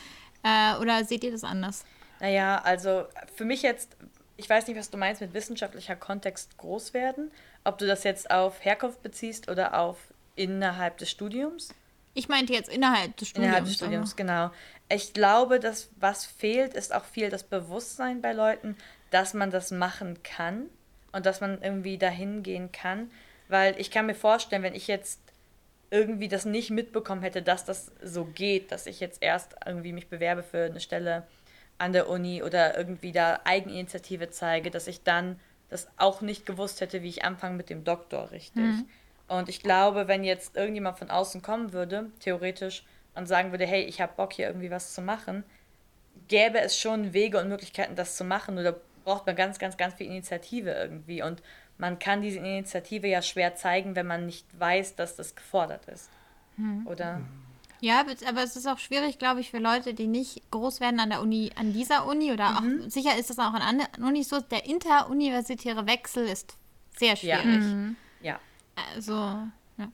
[0.43, 1.85] äh, oder seht ihr das anders?
[2.19, 3.97] Naja, also für mich jetzt,
[4.35, 7.31] ich weiß nicht, was du meinst mit wissenschaftlicher Kontext groß werden.
[7.63, 9.97] Ob du das jetzt auf Herkunft beziehst oder auf
[10.35, 11.69] innerhalb des Studiums.
[12.15, 13.47] Ich meinte jetzt innerhalb des Studiums.
[13.47, 14.49] Innerhalb des Studiums, genau.
[14.91, 18.75] Ich glaube, dass was fehlt, ist auch viel das Bewusstsein bei Leuten,
[19.11, 20.69] dass man das machen kann
[21.11, 23.11] und dass man irgendwie dahin gehen kann.
[23.47, 25.19] Weil ich kann mir vorstellen, wenn ich jetzt
[25.91, 30.07] irgendwie das nicht mitbekommen hätte, dass das so geht, dass ich jetzt erst irgendwie mich
[30.07, 31.25] bewerbe für eine Stelle
[31.79, 36.81] an der Uni oder irgendwie da Eigeninitiative zeige, dass ich dann das auch nicht gewusst
[36.81, 38.63] hätte, wie ich anfange mit dem Doktor, richtig.
[38.63, 38.89] Mhm.
[39.27, 42.83] Und ich glaube, wenn jetzt irgendjemand von außen kommen würde, theoretisch,
[43.15, 45.43] und sagen würde, hey, ich habe Bock hier irgendwie was zu machen,
[46.27, 48.57] gäbe es schon Wege und Möglichkeiten, das zu machen.
[48.57, 51.23] Oder braucht man ganz, ganz, ganz viel Initiative irgendwie.
[51.23, 51.41] Und
[51.79, 56.11] man kann diese Initiative ja schwer zeigen, wenn man nicht weiß, dass das gefordert ist.
[56.57, 56.85] Hm.
[56.85, 57.21] Oder?
[57.81, 61.09] Ja, aber es ist auch schwierig, glaube ich, für Leute, die nicht groß werden an
[61.09, 62.83] der Uni, an dieser Uni oder mhm.
[62.83, 64.41] auch sicher ist es auch an anderen Unis so.
[64.41, 66.55] Der interuniversitäre Wechsel ist
[66.95, 67.45] sehr schwierig.
[67.45, 67.59] Ja.
[67.61, 67.95] Mhm.
[68.21, 68.39] ja.
[68.93, 69.87] Also, ja.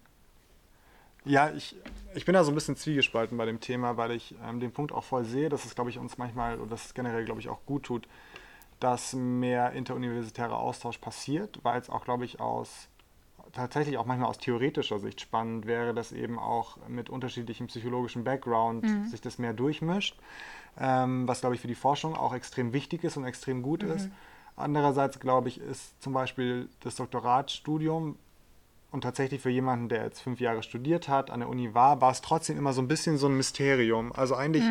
[1.24, 1.74] Ja, ich,
[2.16, 4.92] ich bin da so ein bisschen zwiegespalten bei dem Thema, weil ich ähm, den Punkt
[4.92, 7.66] auch voll sehe, dass es, glaube ich, uns manchmal, oder das generell, glaube ich, auch
[7.66, 8.10] gut tut,
[8.86, 12.88] dass mehr interuniversitärer Austausch passiert, weil es auch, glaube ich, aus
[13.52, 18.84] tatsächlich auch manchmal aus theoretischer Sicht spannend wäre, dass eben auch mit unterschiedlichem psychologischen Background
[18.84, 19.08] mhm.
[19.08, 20.16] sich das mehr durchmischt,
[20.80, 23.90] ähm, was, glaube ich, für die Forschung auch extrem wichtig ist und extrem gut mhm.
[23.90, 24.10] ist.
[24.56, 28.20] Andererseits, glaube ich, ist zum Beispiel das Doktoratstudium
[28.92, 32.12] und tatsächlich für jemanden, der jetzt fünf Jahre studiert hat, an der Uni war, war
[32.12, 34.12] es trotzdem immer so ein bisschen so ein Mysterium.
[34.12, 34.64] Also eigentlich,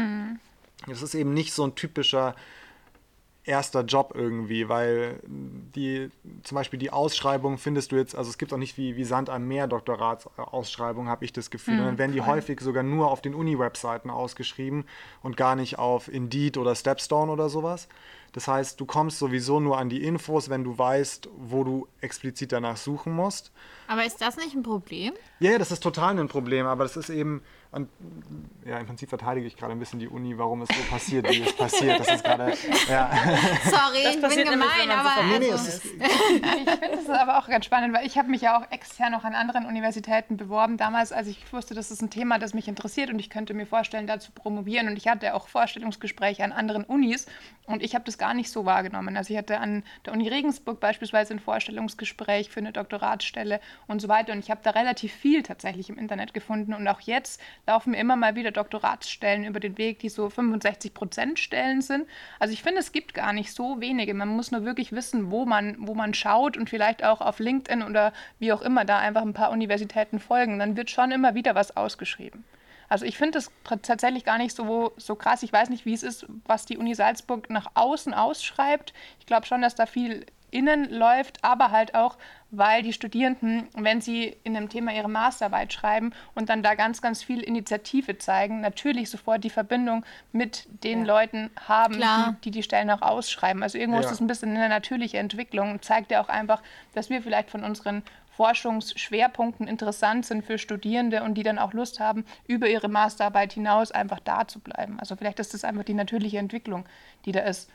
[0.89, 2.37] es ist eben nicht so ein typischer
[3.45, 6.11] erster Job irgendwie, weil die
[6.43, 9.29] zum Beispiel die Ausschreibung findest du jetzt, also es gibt auch nicht wie, wie Sand
[9.29, 11.79] am Meer Doktoratsausschreibungen, habe ich das Gefühl.
[11.79, 14.85] und dann werden die häufig sogar nur auf den Uni-Webseiten ausgeschrieben
[15.23, 17.89] und gar nicht auf Indeed oder Stepstone oder sowas.
[18.33, 22.51] Das heißt, du kommst sowieso nur an die Infos, wenn du weißt, wo du explizit
[22.51, 23.53] danach suchen musst.
[23.87, 25.13] Aber ist das nicht ein Problem?
[25.39, 27.43] Ja, yeah, das ist total ein Problem, aber das ist eben,
[27.75, 27.89] und
[28.65, 31.43] ja, im Prinzip verteidige ich gerade ein bisschen die Uni, warum es so passiert, wie
[31.43, 31.99] es passiert.
[31.99, 32.55] Das ist gerade,
[32.89, 33.11] ja.
[33.65, 37.65] Sorry, ich bin gemein, aber so nee, nee, also, Ich finde es aber auch ganz
[37.65, 40.77] spannend, weil ich habe mich ja auch extern noch an anderen Universitäten beworben.
[40.77, 43.67] Damals, als ich wusste, das ist ein Thema, das mich interessiert und ich könnte mir
[43.67, 44.89] vorstellen, da zu promovieren.
[44.89, 47.27] Und ich hatte auch Vorstellungsgespräche an anderen Unis
[47.67, 49.17] und ich habe das gar nicht so wahrgenommen.
[49.17, 54.09] Also ich hatte an der Uni Regensburg beispielsweise ein Vorstellungsgespräch für eine Doktoratsstelle und so
[54.09, 54.33] weiter.
[54.33, 56.75] Und ich habe da relativ viel tatsächlich im Internet gefunden.
[56.75, 60.95] Und auch jetzt laufen mir immer mal wieder Doktoratsstellen über den Weg, die so 65
[60.95, 62.07] Prozent Stellen sind.
[62.39, 64.15] Also ich finde, es gibt gar nicht so wenige.
[64.15, 67.83] Man muss nur wirklich wissen, wo man, wo man schaut und vielleicht auch auf LinkedIn
[67.83, 70.59] oder wie auch immer da einfach ein paar Universitäten folgen.
[70.59, 72.45] Dann wird schon immer wieder was ausgeschrieben.
[72.89, 73.51] Also ich finde das
[73.83, 75.43] tatsächlich gar nicht so, so krass.
[75.43, 78.93] Ich weiß nicht, wie es ist, was die Uni Salzburg nach außen ausschreibt.
[79.19, 82.17] Ich glaube schon, dass da viel innen läuft, aber halt auch,
[82.51, 87.03] weil die Studierenden, wenn sie in einem Thema ihre Masterarbeit schreiben und dann da ganz,
[87.03, 91.07] ganz viel Initiative zeigen, natürlich sofort die Verbindung mit den Ja.
[91.07, 93.63] Leuten haben, die, die die Stellen auch ausschreiben.
[93.65, 94.05] Also irgendwo Ja.
[94.05, 96.63] ist das ein bisschen eine natürliche Entwicklung und zeigt ja auch einfach,
[96.95, 98.03] dass wir vielleicht von unseren
[98.37, 103.91] Forschungsschwerpunkten interessant sind für Studierende und die dann auch Lust haben, über ihre Masterarbeit hinaus
[103.93, 104.99] einfach da zu bleiben.
[105.01, 106.85] Also vielleicht ist das einfach die natürliche Entwicklung,
[107.25, 107.71] die da ist.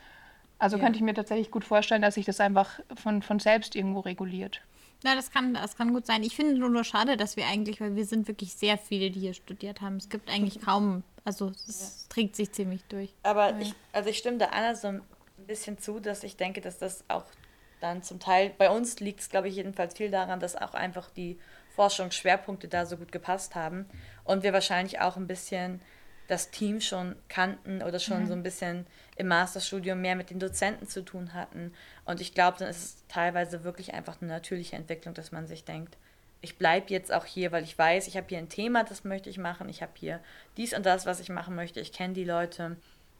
[0.60, 0.84] Also Ja.
[0.84, 4.60] könnte ich mir tatsächlich gut vorstellen, dass sich das einfach von, von selbst irgendwo reguliert.
[5.02, 6.22] Na, das kann, das kann gut sein.
[6.22, 9.20] Ich finde nur, nur schade, dass wir eigentlich, weil wir sind wirklich sehr viele, die
[9.20, 9.96] hier studiert haben.
[9.96, 13.14] Es gibt eigentlich kaum, also es trägt sich ziemlich durch.
[13.22, 15.02] Aber ich, also ich stimme da Anna so ein
[15.46, 17.24] bisschen zu, dass ich denke, dass das auch
[17.80, 21.08] dann zum Teil, bei uns liegt es, glaube ich, jedenfalls viel daran, dass auch einfach
[21.10, 21.38] die
[21.70, 23.86] Forschungsschwerpunkte da so gut gepasst haben
[24.24, 25.80] und wir wahrscheinlich auch ein bisschen
[26.26, 28.86] das Team schon kannten oder schon so ein bisschen
[29.20, 31.72] im Masterstudium mehr mit den Dozenten zu tun hatten.
[32.04, 35.64] Und ich glaube, dann ist es teilweise wirklich einfach eine natürliche Entwicklung, dass man sich
[35.64, 35.96] denkt,
[36.40, 39.28] ich bleibe jetzt auch hier, weil ich weiß, ich habe hier ein Thema, das möchte
[39.28, 40.20] ich machen, ich habe hier
[40.56, 42.76] dies und das, was ich machen möchte, ich kenne die Leute.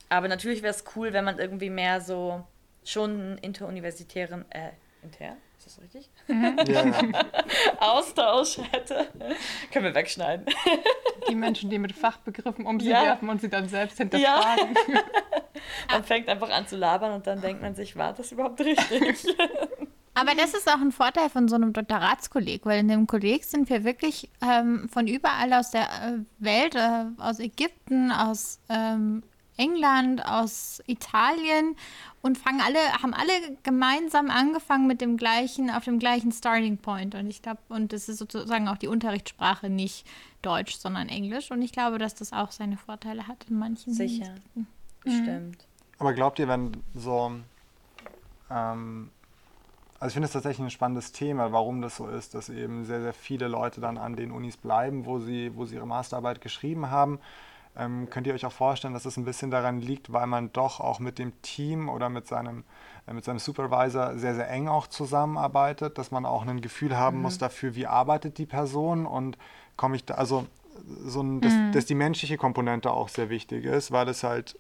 [0.09, 2.45] Aber natürlich wäre es cool, wenn man irgendwie mehr so
[2.85, 4.71] schon einen interuniversitären, äh,
[5.03, 6.09] inter, ist das richtig?
[6.29, 7.11] ja, ja.
[7.79, 9.07] Austausch hätte.
[9.71, 10.47] Können wir wegschneiden.
[11.29, 13.03] Die Menschen, die mit Fachbegriffen um sie Ja.
[13.05, 14.75] werfen und sie dann selbst hinterfragen.
[15.91, 19.27] Man fängt einfach an zu labern und dann denkt man sich, war das überhaupt richtig?
[20.15, 23.71] Aber das ist auch ein Vorteil von so einem Doktoratskolleg, weil in dem Kolleg sind
[23.71, 29.23] wir wirklich ähm, von überall aus der äh, Welt, äh, aus Ägypten, aus ähm,
[29.57, 31.77] England, aus Italien
[32.23, 37.15] und fangen alle, haben alle gemeinsam angefangen mit dem gleichen, auf dem gleichen Starting Point.
[37.15, 40.07] Und ich glaube, und das ist sozusagen auch die Unterrichtssprache nicht
[40.43, 41.51] Deutsch, sondern Englisch.
[41.51, 44.25] Und ich glaube, dass das auch seine Vorteile hat in manchen Sicher.
[44.25, 44.67] Hinsichten.
[45.05, 45.67] Bestimmt.
[45.99, 47.33] Aber glaubt ihr, wenn so.
[48.51, 49.11] Ähm,
[49.99, 53.03] also ich finde es tatsächlich ein spannendes Thema, warum das so ist, dass eben sehr,
[53.03, 56.91] sehr viele Leute dann an den Unis bleiben, wo sie, wo sie ihre Masterarbeit geschrieben
[56.91, 57.19] haben.
[57.77, 60.81] Ähm, könnt ihr euch auch vorstellen, dass es ein bisschen daran liegt, weil man doch
[60.81, 62.65] auch mit dem Team oder mit seinem,
[63.07, 67.21] äh, mit seinem Supervisor sehr, sehr eng auch zusammenarbeitet, dass man auch ein Gefühl haben
[67.21, 69.37] muss dafür, wie arbeitet die Person und
[69.77, 70.47] komme ich da, also
[71.05, 74.59] so ein, dass, dass die menschliche Komponente auch sehr wichtig ist, weil es halt,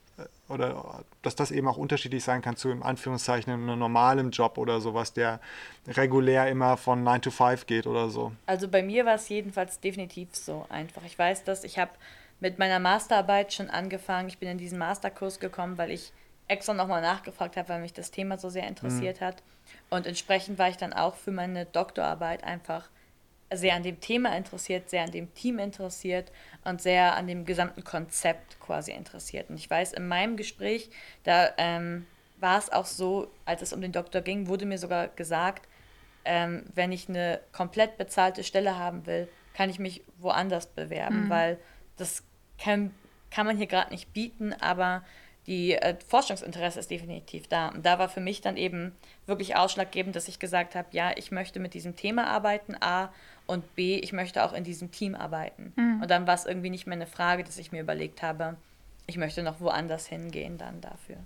[0.49, 4.81] oder dass das eben auch unterschiedlich sein kann zu in Anführungszeichen einem normalen Job oder
[4.81, 5.41] sowas, der
[5.87, 8.33] regulär immer von 9 to 5 geht oder so.
[8.47, 11.03] Also bei mir war es jedenfalls definitiv so einfach.
[11.05, 11.93] Ich weiß, dass ich habe
[12.41, 14.29] mit meiner Masterarbeit schon angefangen.
[14.29, 16.13] Ich bin in diesen Masterkurs gekommen, weil ich
[16.49, 19.43] extra nochmal nachgefragt habe, weil mich das Thema so sehr interessiert hat.
[19.89, 22.89] Und entsprechend war ich dann auch für meine Doktorarbeit einfach
[23.53, 26.31] sehr an dem Thema interessiert, sehr an dem Team interessiert
[26.65, 29.51] und sehr an dem gesamten Konzept quasi interessiert.
[29.51, 30.91] Und ich weiß, in meinem Gespräch,
[31.25, 32.07] da ähm,
[32.39, 35.69] war es auch so, als es um den Doktor ging, wurde mir sogar gesagt,
[36.25, 41.59] ähm, wenn ich eine komplett bezahlte Stelle haben will, kann ich mich woanders bewerben, weil
[41.97, 42.23] das
[42.59, 42.95] kann,
[43.31, 45.03] kann man hier gerade nicht bieten, aber
[45.51, 47.71] die äh, Forschungsinteresse ist definitiv da.
[47.71, 48.93] Und da war für mich dann eben
[49.27, 53.13] wirklich ausschlaggebend, dass ich gesagt habe, ja, ich möchte mit diesem Thema arbeiten, A,
[53.49, 55.73] und B, ich möchte auch in diesem Team arbeiten.
[56.03, 58.57] Und dann war es irgendwie nicht mehr eine Frage, dass ich mir überlegt habe,
[59.09, 61.17] ich möchte noch woanders hingehen dann dafür.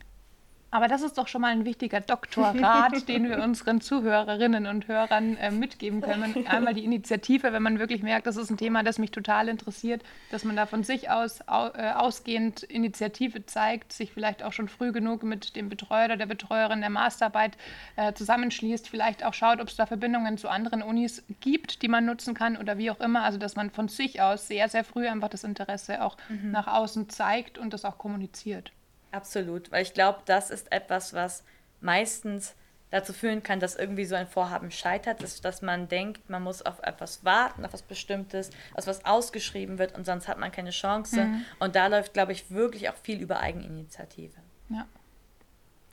[0.74, 5.36] Aber das ist doch schon mal ein wichtiger Doktorrat, den wir unseren Zuhörerinnen und Hörern
[5.36, 6.48] äh, mitgeben können.
[6.48, 10.02] Einmal die Initiative, wenn man wirklich merkt, das ist ein Thema, das mich total interessiert,
[10.32, 14.66] dass man da von sich aus au, äh, ausgehend Initiative zeigt, sich vielleicht auch schon
[14.66, 17.56] früh genug mit dem Betreuer oder der Betreuerin der Masterarbeit
[17.94, 22.04] äh, zusammenschließt, vielleicht auch schaut, ob es da Verbindungen zu anderen Unis gibt, die man
[22.04, 23.22] nutzen kann oder wie auch immer.
[23.22, 26.50] Also dass man von sich aus sehr, sehr früh einfach das Interesse auch mhm.
[26.50, 28.72] nach außen zeigt und das auch kommuniziert.
[29.14, 31.44] Absolut, weil ich glaube, das ist etwas, was
[31.80, 32.54] meistens
[32.90, 36.62] dazu führen kann, dass irgendwie so ein Vorhaben scheitert, dass, dass man denkt, man muss
[36.62, 40.70] auf etwas warten, auf etwas Bestimmtes, auf was ausgeschrieben wird und sonst hat man keine
[40.70, 41.24] Chance.
[41.24, 41.44] Mhm.
[41.58, 44.36] Und da läuft, glaube ich, wirklich auch viel über Eigeninitiative.
[44.68, 44.86] Ja.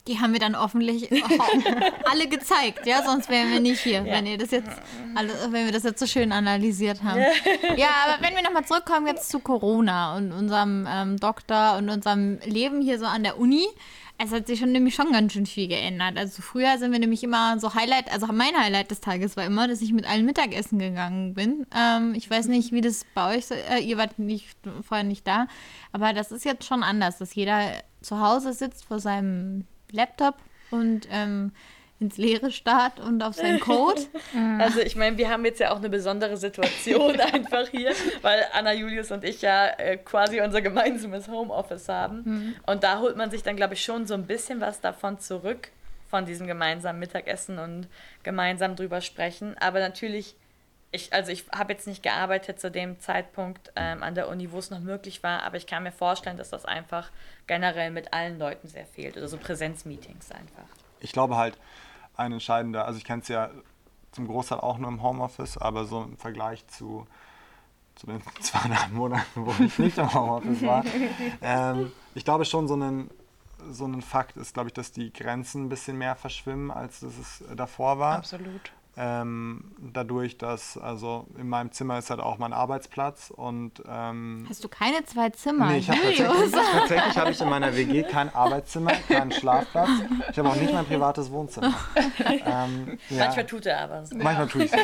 [0.08, 1.10] Die haben wir dann hoffentlich
[2.10, 4.04] alle gezeigt, ja, sonst wären wir nicht hier, ja.
[4.04, 4.70] wenn ihr das jetzt
[5.14, 7.20] alle, wenn wir das jetzt so schön analysiert haben.
[7.76, 12.38] Ja, aber wenn wir nochmal zurückkommen jetzt zu Corona und unserem ähm, Doktor und unserem
[12.44, 13.66] Leben hier so an der Uni,
[14.18, 16.16] es hat sich schon nämlich schon ganz schön viel geändert.
[16.16, 19.66] Also früher sind wir nämlich immer so Highlight, also mein Highlight des Tages war immer,
[19.66, 21.66] dass ich mit allen Mittagessen gegangen bin.
[21.76, 25.46] Ähm, ich weiß nicht, wie das bei euch, äh, ihr wart nicht, vorher nicht da,
[25.92, 30.36] aber das ist jetzt schon anders, dass jeder zu Hause sitzt vor seinem Laptop
[30.70, 31.52] und ähm,
[32.02, 34.02] ins Leere starrt und auf seinen Code.
[34.58, 38.72] Also ich meine, wir haben jetzt ja auch eine besondere Situation einfach hier, weil Anna,
[38.72, 42.22] Julius und ich ja äh, quasi unser gemeinsames Homeoffice haben.
[42.24, 42.54] Mhm.
[42.66, 45.70] Und da holt man sich dann, glaube ich, schon so ein bisschen was davon zurück,
[46.10, 47.88] von diesem gemeinsamen Mittagessen und
[48.22, 49.56] gemeinsam drüber sprechen.
[49.58, 50.34] Aber natürlich
[50.92, 54.58] ich, also ich habe jetzt nicht gearbeitet zu dem Zeitpunkt ähm, an der Uni, wo
[54.58, 57.10] es noch möglich war, aber ich kann mir vorstellen, dass das einfach
[57.46, 60.64] generell mit allen Leuten sehr fehlt oder so Präsenzmeetings einfach.
[61.00, 61.58] Ich glaube halt,
[62.14, 63.50] ein entscheidender, also ich kenne es ja
[64.12, 67.06] zum Großteil auch nur im Homeoffice, aber so im Vergleich zu,
[67.94, 70.84] zu den zweieinhalb Monaten, wo ich nicht im Homeoffice war,
[71.40, 73.10] ähm, ich glaube schon so ein,
[73.70, 77.16] so ein Fakt ist, glaube ich, dass die Grenzen ein bisschen mehr verschwimmen, als das
[77.16, 78.18] es davor war.
[78.18, 78.72] Absolut.
[78.94, 84.62] Ähm, dadurch, dass, also in meinem Zimmer ist halt auch mein Arbeitsplatz und ähm, Hast
[84.62, 85.68] du keine zwei Zimmer?
[85.70, 89.88] Nee, ich hab tatsächlich, tatsächlich habe ich in meiner WG kein Arbeitszimmer, keinen Schlafplatz.
[90.30, 91.72] Ich habe auch nicht mein privates Wohnzimmer.
[92.44, 93.24] Ähm, ja.
[93.24, 94.14] Manchmal tut er aber so.
[94.16, 94.80] Manchmal tue ich es.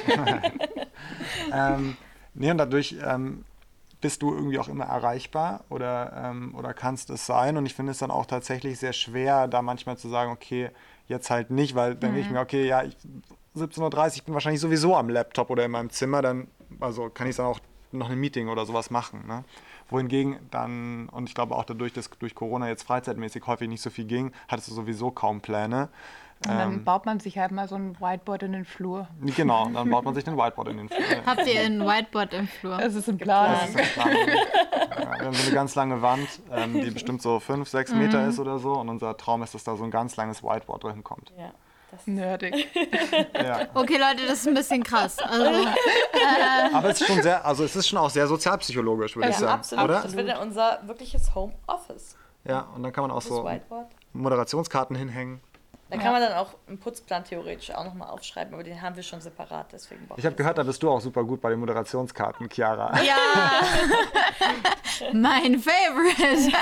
[1.53, 1.97] ähm,
[2.33, 3.45] nee, und dadurch ähm,
[4.01, 7.59] bist du irgendwie auch immer erreichbar oder, ähm, oder kannst es sein.
[7.59, 10.71] Und ich finde es dann auch tatsächlich sehr schwer, da manchmal zu sagen, okay,
[11.09, 12.15] jetzt halt nicht, weil dann mhm.
[12.15, 12.97] denke ich mir, okay, ja, ich
[13.59, 16.49] 17.30 Uhr, bin wahrscheinlich sowieso am Laptop oder in meinem Zimmer, dann
[16.81, 17.61] also kann ich dann auch
[17.93, 19.27] noch ein Meeting oder sowas machen.
[19.27, 19.45] Ne?
[19.89, 23.91] Wohingegen dann, und ich glaube auch dadurch, dass durch Corona jetzt freizeitmäßig häufig nicht so
[23.91, 25.89] viel ging, hattest du sowieso kaum Pläne.
[26.47, 29.09] Und dann ähm, baut man sich halt mal so ein Whiteboard in den Flur.
[29.21, 31.27] Genau, dann baut man sich ein Whiteboard in den Flur.
[31.27, 32.77] Habt ihr ein Whiteboard im Flur?
[32.77, 33.59] Das ist ein Plan.
[33.61, 34.17] Das ist ein Plan.
[34.17, 38.23] ja, wir haben so eine ganz lange Wand, ähm, die bestimmt so fünf, sechs Meter
[38.23, 38.29] mhm.
[38.29, 38.75] ist oder so.
[38.75, 41.33] Und unser Traum ist, dass da so ein ganz langes Whiteboard drin kommt.
[41.37, 41.53] Ja.
[41.91, 42.69] Das Nerdig.
[43.35, 43.67] ja.
[43.73, 45.19] Okay, Leute, das ist ein bisschen krass.
[45.19, 49.29] Also, äh, Aber es ist schon sehr, also es ist schon auch sehr sozialpsychologisch, würde
[49.29, 49.53] ja, ich sagen.
[49.53, 49.85] Absolut.
[49.85, 50.03] Oder?
[50.03, 52.17] Das wird ja unser wirkliches Homeoffice.
[52.45, 53.87] Ja, und dann kann man auch das so Whiteboard.
[54.13, 55.41] Moderationskarten hinhängen.
[55.91, 59.03] Da kann man dann auch einen Putzplan theoretisch auch nochmal aufschreiben, aber den haben wir
[59.03, 62.51] schon separat, deswegen Ich habe gehört, da bist du auch super gut bei den Moderationskarten,
[62.51, 63.01] Chiara.
[63.03, 63.17] Ja,
[65.15, 66.53] mein Favorite.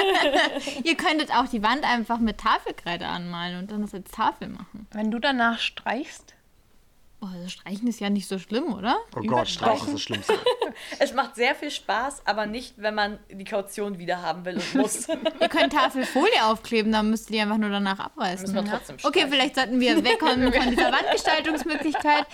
[0.85, 4.87] Ihr könntet auch die Wand einfach mit Tafelkreide anmalen und dann das als Tafel machen.
[4.93, 6.35] Wenn du danach streichst,
[7.27, 8.99] Oh, also Streichen ist ja nicht so schlimm, oder?
[9.17, 10.35] Oh Gott, Streichen ist das Schlimmste.
[10.99, 14.75] es macht sehr viel Spaß, aber nicht, wenn man die Kaution wieder haben will und
[14.75, 15.09] muss.
[15.41, 18.53] ihr könnt Tafelfolie aufkleben, dann müsst ihr die einfach nur danach abreißen.
[18.53, 22.27] Müssen wir trotzdem okay, vielleicht sollten wir wegkommen von dieser Wandgestaltungsmöglichkeit.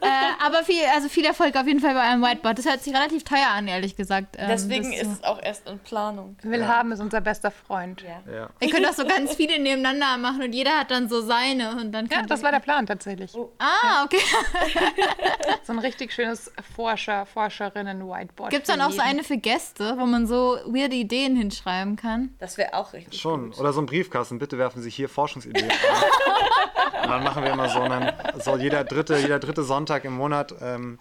[0.00, 0.06] Äh,
[0.44, 2.58] aber viel, also viel Erfolg auf jeden Fall bei einem Whiteboard.
[2.58, 4.36] Das hört sich relativ teuer an, ehrlich gesagt.
[4.38, 6.36] Ähm, Deswegen ist es auch erst in Planung.
[6.42, 6.94] Willhaben ja.
[6.94, 8.02] ist unser bester Freund.
[8.02, 8.32] Ja.
[8.32, 8.50] Ja.
[8.60, 11.76] Ihr könnt auch so ganz viele nebeneinander machen und jeder hat dann so seine.
[11.76, 13.34] Und dann ja, das war der Plan tatsächlich.
[13.34, 13.52] Oh.
[13.58, 14.18] Ah, okay.
[15.62, 18.50] so ein richtig schönes Forscher, Forscherinnen-Whiteboard.
[18.50, 22.34] Gibt es dann auch so eine für Gäste, wo man so weirde Ideen hinschreiben kann?
[22.38, 23.50] Das wäre auch richtig Schon.
[23.50, 23.60] Gut.
[23.60, 24.38] Oder so ein Briefkasten.
[24.38, 25.70] Bitte werfen Sie hier Forschungsideen ein.
[27.02, 30.54] Und dann machen wir immer so einen, so jeder dritte, jeder dritte Sonntag im Monat
[30.60, 30.98] ähm,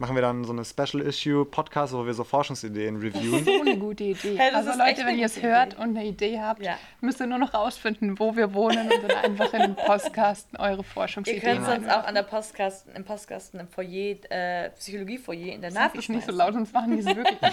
[0.00, 3.44] machen wir dann so eine Special Issue Podcast, wo wir so Forschungsideen reviewen.
[3.44, 4.36] So eine gute Idee.
[4.36, 6.78] Hey, also Leute, wenn ihr es hört und eine Idee habt, ja.
[7.00, 10.82] müsst ihr nur noch rausfinden, wo wir wohnen und dann einfach in den Postkasten eure
[10.82, 11.42] Forschungsideen.
[11.42, 15.70] Ihr könnt uns auch an der Postkasten, im Postkasten im Foyer, äh, Psychologie-Foyer in der
[15.70, 17.38] Navi Das ist nicht so laut, sonst machen die es wirklich.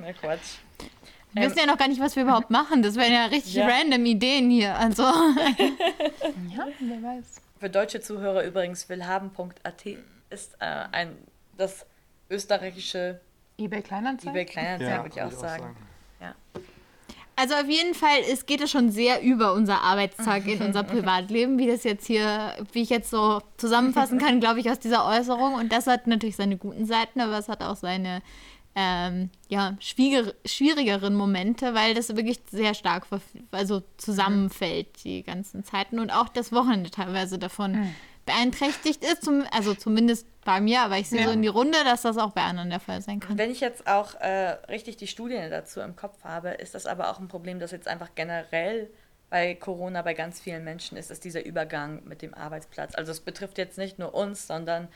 [0.00, 0.58] Na Quatsch.
[1.32, 2.82] Wir wissen ja noch gar nicht, was wir überhaupt machen.
[2.82, 3.68] Das wären ja richtig ja.
[3.68, 4.74] random Ideen hier.
[4.74, 5.04] Also.
[5.04, 7.40] ja, wer weiß.
[7.60, 9.84] Für deutsche Zuhörer übrigens willhaben.at
[10.30, 11.16] ist äh, ein,
[11.56, 11.86] das
[12.30, 13.20] österreichische
[13.58, 14.30] eBay Kleinanzeigen.
[14.30, 15.62] eBay Kleinanzeigen, ja, würde ich auch sagen.
[15.62, 15.76] sagen.
[16.20, 16.34] Ja.
[17.36, 21.58] Also auf jeden Fall, es geht es schon sehr über unser Arbeitstag in unser Privatleben,
[21.58, 25.54] wie das jetzt hier, wie ich jetzt so zusammenfassen kann, glaube ich, aus dieser Äußerung.
[25.54, 28.22] Und das hat natürlich seine guten Seiten, aber es hat auch seine
[28.74, 33.06] ähm, ja, schwieriger, schwierigeren Momente, weil das wirklich sehr stark
[33.50, 35.98] also zusammenfällt, die ganzen Zeiten.
[35.98, 37.94] Und auch das Wochenende teilweise davon mhm.
[38.30, 41.26] Beeinträchtigt ist, zum, also zumindest bei mir, aber ich sehe ja.
[41.26, 43.36] so in die Runde, dass das auch bei anderen der Fall sein kann.
[43.36, 47.10] Wenn ich jetzt auch äh, richtig die Studien dazu im Kopf habe, ist das aber
[47.10, 48.88] auch ein Problem, das jetzt einfach generell
[49.28, 52.94] bei Corona bei ganz vielen Menschen ist, ist dieser Übergang mit dem Arbeitsplatz.
[52.94, 54.88] Also es betrifft jetzt nicht nur uns, sondern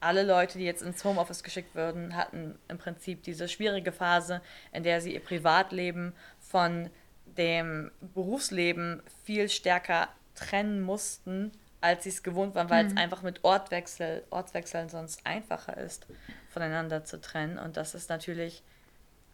[0.00, 4.40] alle Leute, die jetzt ins Homeoffice geschickt würden, hatten im Prinzip diese schwierige Phase,
[4.72, 6.90] in der sie ihr Privatleben von
[7.36, 12.90] dem Berufsleben viel stärker trennen mussten, als sie es gewohnt waren, weil mhm.
[12.90, 16.06] es einfach mit Ortwechsel, Ortswechseln sonst einfacher ist,
[16.48, 17.58] voneinander zu trennen.
[17.58, 18.62] Und das ist natürlich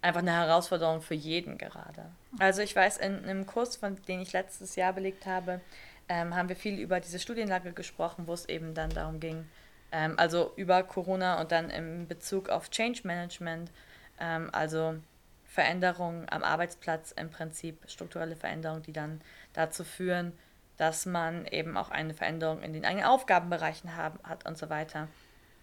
[0.03, 2.07] einfach eine Herausforderung für jeden gerade.
[2.39, 5.61] Also ich weiß, in einem Kurs, von den ich letztes Jahr belegt habe,
[6.09, 9.49] ähm, haben wir viel über diese Studienlage gesprochen, wo es eben dann darum ging,
[9.93, 13.71] ähm, also über Corona und dann im Bezug auf Change Management,
[14.19, 14.97] ähm, also
[15.45, 19.21] Veränderungen am Arbeitsplatz im Prinzip, strukturelle Veränderungen, die dann
[19.53, 20.33] dazu führen,
[20.83, 25.07] dass man eben auch eine Veränderung in den eigenen Aufgabenbereichen haben, hat und so weiter.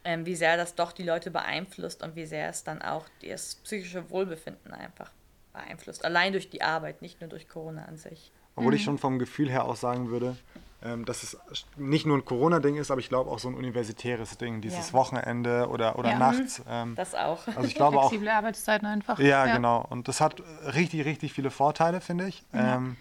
[0.06, 3.56] Ähm, wie sehr das doch die Leute beeinflusst und wie sehr es dann auch das
[3.56, 5.12] psychische Wohlbefinden einfach
[5.52, 6.06] beeinflusst.
[6.06, 8.32] Allein durch die Arbeit, nicht nur durch Corona an sich.
[8.56, 8.78] Obwohl mhm.
[8.78, 10.38] ich schon vom Gefühl her auch sagen würde,
[10.82, 11.38] ähm, dass es
[11.76, 14.94] nicht nur ein Corona-Ding ist, aber ich glaube auch so ein universitäres Ding, dieses ja.
[14.94, 16.18] Wochenende oder, oder ja.
[16.18, 16.62] nachts.
[16.70, 17.46] Ähm, das auch.
[17.46, 19.20] Also ich glaube Flexible auch, Arbeitszeiten einfach.
[19.20, 19.86] Ja, ja, genau.
[19.90, 20.42] Und das hat
[20.74, 22.46] richtig, richtig viele Vorteile, finde ich.
[22.54, 22.96] Ähm,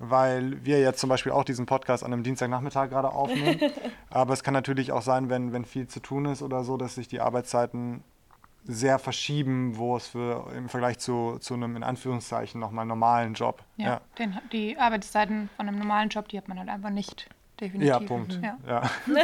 [0.00, 3.60] weil wir jetzt zum Beispiel auch diesen Podcast an einem Dienstagnachmittag gerade aufnehmen.
[4.10, 6.94] aber es kann natürlich auch sein, wenn, wenn viel zu tun ist oder so, dass
[6.94, 8.02] sich die Arbeitszeiten
[8.64, 13.62] sehr verschieben, wo es für im Vergleich zu, zu einem in Anführungszeichen nochmal normalen Job.
[13.76, 14.00] Ja, ja.
[14.18, 17.28] Den, die Arbeitszeiten von einem normalen Job, die hat man halt einfach nicht.
[17.60, 17.88] Definitiv.
[17.88, 18.40] Ja, Punkt.
[18.42, 18.58] Ja.
[18.66, 18.90] ja.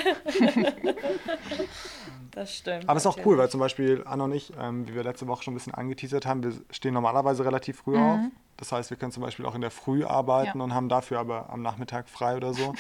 [2.30, 2.88] das stimmt.
[2.88, 5.26] Aber es ist auch cool, weil zum Beispiel Anna und ich, ähm, wie wir letzte
[5.26, 8.02] Woche schon ein bisschen angeteasert haben, wir stehen normalerweise relativ früh mhm.
[8.02, 8.20] auf.
[8.58, 10.64] Das heißt, wir können zum Beispiel auch in der Früh arbeiten ja.
[10.64, 12.74] und haben dafür aber am Nachmittag frei oder so.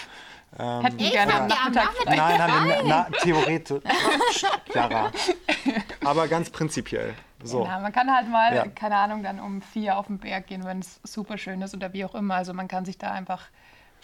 [0.58, 2.16] Ähm, Hätten wir gerne am Nachmittag frei?
[2.16, 3.82] Nein, haben wir na, theoretisch.
[4.70, 5.10] Clara.
[6.04, 7.14] Aber ganz prinzipiell.
[7.42, 7.64] So.
[7.64, 8.66] Ja, man kann halt mal, ja.
[8.66, 11.92] keine Ahnung, dann um vier auf den Berg gehen, wenn es super schön ist oder
[11.92, 12.34] wie auch immer.
[12.34, 13.42] Also man kann sich da einfach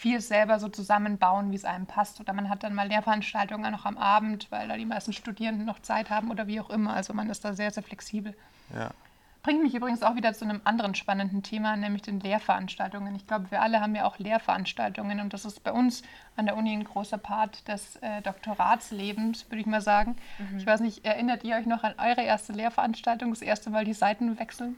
[0.03, 2.19] viel selber so zusammenbauen, wie es einem passt.
[2.19, 5.79] Oder man hat dann mal Lehrveranstaltungen noch am Abend, weil da die meisten Studierenden noch
[5.79, 6.93] Zeit haben oder wie auch immer.
[6.93, 8.35] Also man ist da sehr, sehr flexibel.
[8.75, 8.91] Ja.
[9.43, 13.15] Bringt mich übrigens auch wieder zu einem anderen spannenden Thema, nämlich den Lehrveranstaltungen.
[13.15, 16.03] Ich glaube, wir alle haben ja auch Lehrveranstaltungen und das ist bei uns
[16.35, 20.17] an der Uni ein großer Part des äh, Doktoratslebens, würde ich mal sagen.
[20.37, 20.57] Mhm.
[20.57, 23.93] Ich weiß nicht, erinnert ihr euch noch an eure erste Lehrveranstaltung, das erste Mal die
[23.93, 24.75] Seiten wechseln?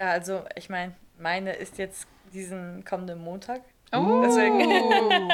[0.00, 3.60] Ja, also ich meine, meine ist jetzt diesen kommenden Montag.
[3.92, 4.22] Oh.
[4.24, 5.30] Deswegen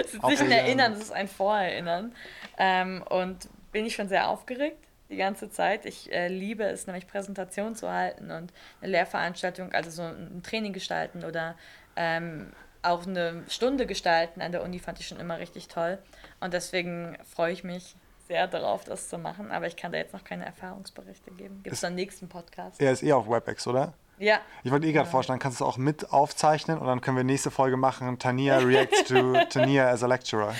[0.00, 2.14] es ist nicht ein Erinnern, es ist ein Vorerinnern.
[2.58, 4.78] Ähm, und bin ich schon sehr aufgeregt
[5.12, 5.84] die ganze Zeit.
[5.84, 10.72] Ich äh, liebe es, nämlich Präsentationen zu halten und eine Lehrveranstaltung, also so ein Training
[10.72, 11.54] gestalten oder
[11.96, 15.98] ähm, auch eine Stunde gestalten an der Uni fand ich schon immer richtig toll.
[16.40, 17.94] Und deswegen freue ich mich
[18.26, 19.52] sehr darauf, das zu machen.
[19.52, 21.62] Aber ich kann da jetzt noch keine Erfahrungsberichte geben.
[21.62, 22.80] Gibt es dann nächsten Podcast?
[22.80, 23.94] Er ist eh auf WebEx, oder?
[24.22, 24.38] Ja.
[24.62, 25.10] Ich wollte eh gerade ja.
[25.10, 28.58] vorstellen, kannst du es auch mit aufzeichnen und dann können wir nächste Folge machen, Tania
[28.58, 30.54] reacts to Tania as a lecturer.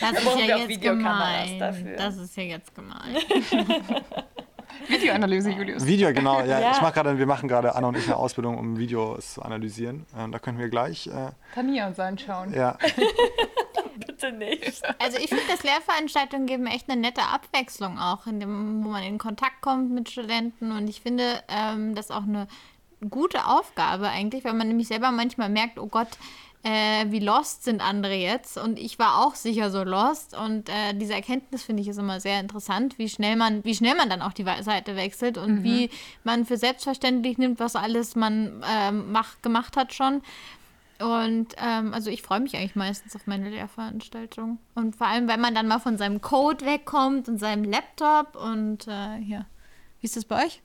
[0.00, 1.58] Das da ist ja jetzt gemein.
[1.58, 1.96] Dafür.
[1.96, 3.16] Das ist ja jetzt gemein.
[4.88, 5.86] Videoanalyse, Julius.
[5.86, 6.40] Video, genau.
[6.40, 6.70] Ja, ja.
[6.72, 10.06] Ich mach grade, wir machen gerade Anna und ich eine Ausbildung, um Videos zu analysieren.
[10.18, 11.08] Ähm, da können wir gleich.
[11.08, 12.54] Äh, Tanja uns anschauen.
[12.54, 12.78] Ja.
[14.26, 14.82] Bitte nicht.
[14.98, 19.02] Also ich finde, dass Lehrveranstaltungen geben echt eine nette Abwechslung auch, in dem, wo man
[19.02, 20.72] in Kontakt kommt mit Studenten.
[20.72, 22.48] Und ich finde ähm, das auch eine
[23.10, 26.08] gute Aufgabe eigentlich, weil man nämlich selber manchmal merkt, oh Gott,
[26.62, 28.58] äh, wie lost sind andere jetzt.
[28.58, 30.36] Und ich war auch sicher so lost.
[30.36, 33.94] Und äh, diese Erkenntnis finde ich ist immer sehr interessant, wie schnell man, wie schnell
[33.94, 35.64] man dann auch die Seite wechselt und mhm.
[35.64, 35.90] wie
[36.24, 40.22] man für selbstverständlich nimmt, was alles man äh, mach, gemacht hat schon.
[41.00, 44.58] Und ähm, also ich freue mich eigentlich meistens auf meine Lehrveranstaltung.
[44.74, 48.86] Und vor allem, wenn man dann mal von seinem Code wegkommt und seinem Laptop und
[48.86, 49.46] äh, ja.
[50.00, 50.62] Wie ist das bei euch?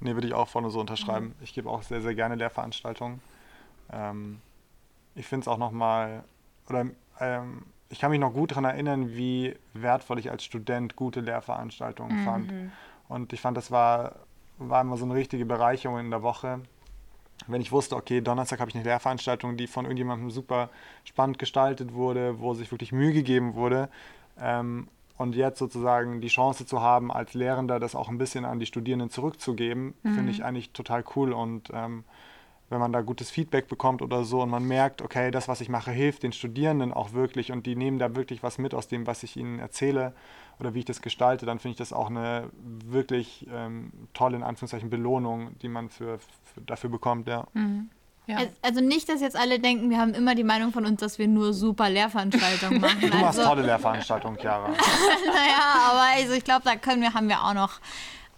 [0.00, 1.26] Nee, würde ich auch vorne so unterschreiben.
[1.26, 1.34] Mhm.
[1.42, 3.20] Ich gebe auch sehr, sehr gerne Lehrveranstaltungen.
[3.92, 4.40] Ähm,
[5.14, 6.24] ich finde es auch nochmal,
[6.68, 6.86] oder
[7.20, 12.20] ähm, ich kann mich noch gut daran erinnern, wie wertvoll ich als Student gute Lehrveranstaltungen
[12.20, 12.24] mhm.
[12.24, 12.52] fand.
[13.08, 14.16] Und ich fand, das war,
[14.58, 16.60] war immer so eine richtige Bereicherung in der Woche.
[17.46, 20.70] Wenn ich wusste, okay, Donnerstag habe ich eine Lehrveranstaltung, die von irgendjemandem super
[21.04, 23.88] spannend gestaltet wurde, wo sich wirklich Mühe gegeben wurde.
[24.40, 28.58] Ähm, und jetzt sozusagen die Chance zu haben, als Lehrender das auch ein bisschen an
[28.58, 30.14] die Studierenden zurückzugeben, mhm.
[30.14, 31.32] finde ich eigentlich total cool.
[31.32, 32.04] Und ähm,
[32.70, 35.68] wenn man da gutes Feedback bekommt oder so und man merkt, okay, das, was ich
[35.68, 39.06] mache, hilft den Studierenden auch wirklich und die nehmen da wirklich was mit aus dem,
[39.06, 40.14] was ich ihnen erzähle
[40.60, 44.42] oder wie ich das gestalte, dann finde ich das auch eine wirklich ähm, tolle, in
[44.42, 47.46] Anführungszeichen, Belohnung, die man für, für dafür bekommt, ja.
[47.54, 47.90] Mhm.
[48.26, 48.38] Ja.
[48.62, 51.28] Also nicht, dass jetzt alle denken, wir haben immer die Meinung von uns, dass wir
[51.28, 53.00] nur super Lehrveranstaltungen machen.
[53.02, 54.68] Du machst also, tolle Lehrveranstaltungen, Chiara.
[55.26, 57.80] naja, aber also ich glaube, da können wir, haben wir auch noch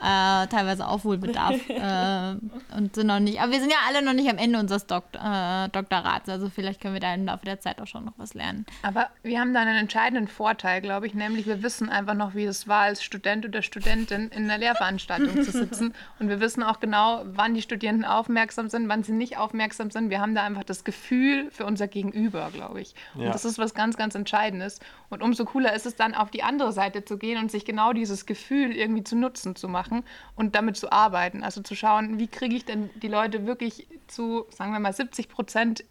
[0.01, 2.37] äh, teilweise Aufholbedarf äh,
[2.77, 3.41] und sind noch nicht.
[3.41, 6.81] Aber wir sind ja alle noch nicht am Ende unseres Dokt äh, Doktorats, also vielleicht
[6.81, 8.67] können wir da im Laufe der Zeit auch schon noch was lernen.
[8.83, 12.45] Aber wir haben da einen entscheidenden Vorteil, glaube ich, nämlich wir wissen einfach noch, wie
[12.45, 16.81] es war, als Student oder Studentin in einer Lehrveranstaltung zu sitzen und wir wissen auch
[16.81, 20.11] genau, wann die Studierenden aufmerksam sind, wann sie nicht aufmerksam sind.
[20.11, 22.95] Wir haben da einfach das Gefühl für unser Gegenüber, glaube ich.
[23.15, 23.33] Und ja.
[23.33, 24.81] das ist was ganz, ganz Entscheidendes.
[25.09, 27.93] Und umso cooler ist es dann, auf die andere Seite zu gehen und sich genau
[27.93, 31.43] dieses Gefühl irgendwie zu nutzen zu machen machen und damit zu arbeiten.
[31.43, 35.29] Also zu schauen, wie kriege ich denn die Leute wirklich zu, sagen wir mal, 70
[35.29, 35.85] Prozent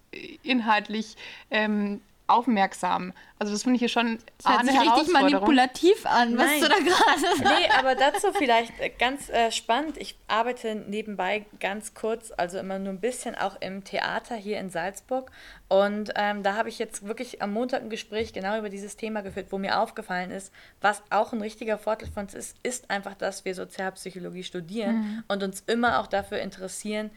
[0.44, 1.16] inhaltlich
[1.52, 3.14] ähm, aufmerksam.
[3.38, 6.62] Also das finde ich hier schon das hört sich richtig manipulativ an, was Nein.
[6.62, 9.98] du da gerade Nee, aber dazu vielleicht ganz äh, spannend.
[9.98, 14.70] Ich arbeite nebenbei ganz kurz, also immer nur ein bisschen auch im Theater hier in
[14.70, 15.32] Salzburg.
[15.68, 19.22] Und ähm, da habe ich jetzt wirklich am Montag ein Gespräch genau über dieses Thema
[19.22, 20.52] geführt, wo mir aufgefallen ist,
[20.82, 25.24] was auch ein richtiger Vorteil von uns ist, ist einfach, dass wir Sozialpsychologie studieren mhm.
[25.28, 27.12] und uns immer auch dafür interessieren,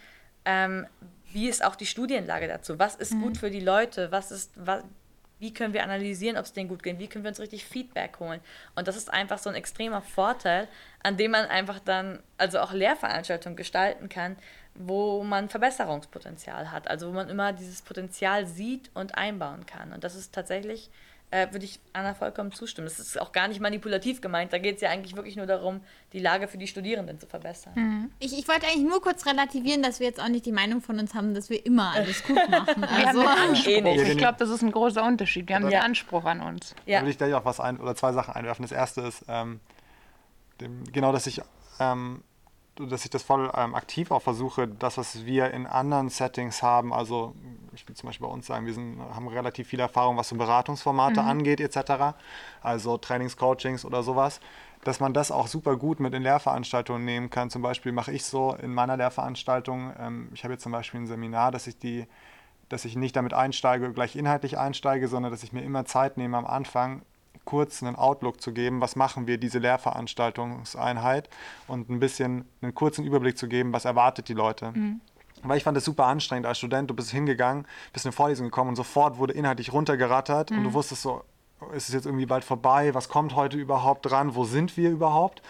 [0.44, 0.86] ähm,
[1.32, 2.78] wie ist auch die Studienlage dazu?
[2.78, 3.22] Was ist mhm.
[3.22, 4.10] gut für die Leute?
[4.10, 4.82] Was ist, was,
[5.38, 6.98] wie können wir analysieren, ob es denen gut geht?
[6.98, 8.40] Wie können wir uns richtig Feedback holen?
[8.74, 10.68] Und das ist einfach so ein extremer Vorteil,
[11.02, 14.36] an dem man einfach dann, also auch Lehrveranstaltungen gestalten kann,
[14.74, 16.88] wo man Verbesserungspotenzial hat.
[16.88, 19.92] Also wo man immer dieses Potenzial sieht und einbauen kann.
[19.92, 20.90] Und das ist tatsächlich
[21.30, 22.86] äh, würde ich Anna vollkommen zustimmen.
[22.86, 24.52] Das ist auch gar nicht manipulativ gemeint.
[24.52, 25.80] Da geht es ja eigentlich wirklich nur darum,
[26.12, 27.72] die Lage für die Studierenden zu verbessern.
[27.76, 28.10] Mhm.
[28.18, 30.98] Ich, ich wollte eigentlich nur kurz relativieren, dass wir jetzt auch nicht die Meinung von
[30.98, 32.84] uns haben, dass wir immer alles gut machen.
[32.84, 34.06] Also, wir haben den Anspruch.
[34.06, 35.48] Eh ich glaube, das ist ein großer Unterschied.
[35.48, 35.80] Wir haben ja.
[35.80, 36.74] den Anspruch an uns.
[36.86, 37.00] Ja.
[37.00, 38.62] Da will ich gleich auch was ein oder zwei Sachen einwerfen.
[38.62, 39.60] Das erste ist ähm,
[40.60, 41.42] dem, genau, dass ich
[41.78, 42.22] ähm,
[42.86, 46.92] dass ich das voll ähm, aktiv auch versuche, das, was wir in anderen Settings haben,
[46.92, 47.34] also
[47.78, 50.36] ich will zum Beispiel bei uns sagen, wir sind, haben relativ viel Erfahrung, was so
[50.36, 51.28] Beratungsformate mhm.
[51.28, 52.16] angeht, etc.,
[52.60, 54.40] also Trainings, Coachings oder sowas,
[54.84, 57.50] dass man das auch super gut mit in Lehrveranstaltungen nehmen kann.
[57.50, 61.06] Zum Beispiel mache ich so in meiner Lehrveranstaltung, ähm, ich habe jetzt zum Beispiel ein
[61.06, 62.06] Seminar, dass ich die
[62.68, 66.36] dass ich nicht damit einsteige, gleich inhaltlich einsteige, sondern dass ich mir immer Zeit nehme
[66.36, 67.00] am Anfang,
[67.48, 71.30] kurz einen Outlook zu geben, was machen wir diese Lehrveranstaltungseinheit
[71.66, 74.72] und ein bisschen einen kurzen Überblick zu geben, was erwartet die Leute.
[74.72, 75.00] Mhm.
[75.42, 76.90] Weil ich fand es super anstrengend als Student.
[76.90, 80.58] Du bist hingegangen, bist in eine Vorlesung gekommen und sofort wurde inhaltlich runtergerattert mhm.
[80.58, 80.74] und du mhm.
[80.74, 81.22] wusstest so,
[81.72, 82.94] ist es jetzt irgendwie bald vorbei?
[82.94, 84.34] Was kommt heute überhaupt dran?
[84.34, 85.42] Wo sind wir überhaupt?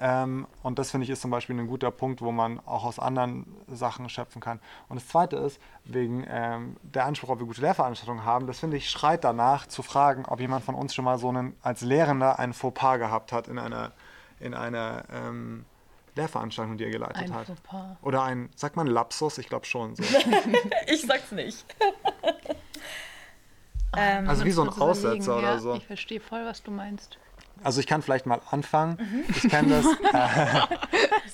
[0.00, 2.98] Ähm, und das finde ich ist zum Beispiel ein guter Punkt, wo man auch aus
[2.98, 4.58] anderen Sachen schöpfen kann.
[4.88, 8.78] Und das Zweite ist, wegen ähm, der Anspruch, ob wir gute Lehrveranstaltungen haben, das finde
[8.78, 12.38] ich schreit danach zu fragen, ob jemand von uns schon mal so einen, als Lehrender
[12.38, 13.92] einen Fauxpas gehabt hat in einer,
[14.40, 15.66] in einer ähm,
[16.14, 17.46] Lehrveranstaltung, die er geleitet ein hat.
[17.46, 17.96] Fauxpas.
[18.02, 19.38] Oder ein, sagt man Lapsus?
[19.38, 19.96] Ich glaube schon.
[19.96, 20.02] So.
[20.86, 21.64] ich sag's nicht.
[23.96, 25.74] ähm, also wie so ein Aussetzer oder so.
[25.74, 27.18] Ich verstehe voll, was du meinst.
[27.64, 28.98] Also ich kann vielleicht mal anfangen.
[29.00, 29.24] Mhm.
[29.28, 29.86] Ich kenne das.
[30.12, 30.76] Äh,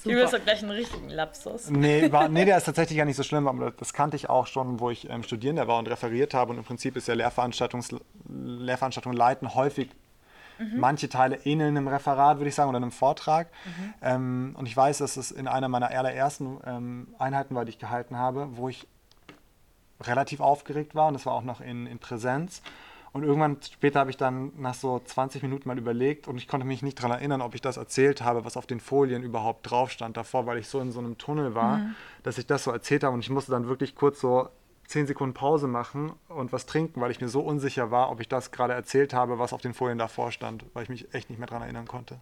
[0.09, 1.71] du wirst doch gleich einen richtigen Lapsus.
[1.71, 4.47] Nee, war, nee, der ist tatsächlich gar nicht so schlimm, aber das kannte ich auch
[4.47, 6.53] schon, wo ich ähm, Studierender war und referiert habe.
[6.53, 7.95] Und im Prinzip ist ja Lehrveranstaltungs
[8.29, 9.91] Lehrveranstaltung leiten häufig
[10.59, 10.81] Mhm.
[10.81, 13.49] Manche Teile ähneln einem Referat, würde ich sagen, oder einem Vortrag.
[13.65, 13.95] Mhm.
[14.03, 17.79] Ähm, und ich weiß, dass es in einer meiner allerersten ähm, Einheiten war, die ich
[17.79, 18.87] gehalten habe, wo ich
[20.01, 22.63] relativ aufgeregt war und das war auch noch in, in Präsenz.
[23.13, 26.67] Und irgendwann später habe ich dann nach so 20 Minuten mal überlegt und ich konnte
[26.67, 29.91] mich nicht daran erinnern, ob ich das erzählt habe, was auf den Folien überhaupt drauf
[29.91, 31.95] stand davor, weil ich so in so einem Tunnel war, mhm.
[32.23, 34.49] dass ich das so erzählt habe und ich musste dann wirklich kurz so
[34.89, 38.29] 10 Sekunden Pause machen und was trinken, weil ich mir so unsicher war, ob ich
[38.29, 41.39] das gerade erzählt habe, was auf den Folien davor stand, weil ich mich echt nicht
[41.39, 42.21] mehr daran erinnern konnte.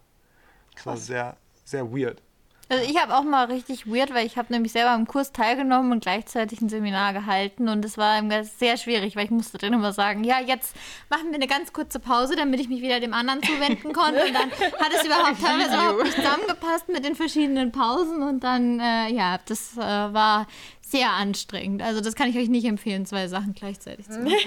[0.75, 2.21] Das war sehr, sehr weird.
[2.69, 5.93] Also ich habe auch mal richtig weird, weil ich habe nämlich selber am Kurs teilgenommen
[5.93, 9.93] und gleichzeitig ein Seminar gehalten und es war sehr schwierig, weil ich musste dann immer
[9.93, 10.75] sagen, ja, jetzt
[11.09, 14.33] machen wir eine ganz kurze Pause, damit ich mich wieder dem anderen zuwenden konnte und
[14.33, 19.13] dann hat es überhaupt teilweise überhaupt nicht zusammengepasst mit den verschiedenen Pausen und dann, äh,
[19.13, 20.45] ja, das äh, war
[20.91, 21.81] sehr anstrengend.
[21.81, 24.37] Also das kann ich euch nicht empfehlen, zwei Sachen gleichzeitig zu machen.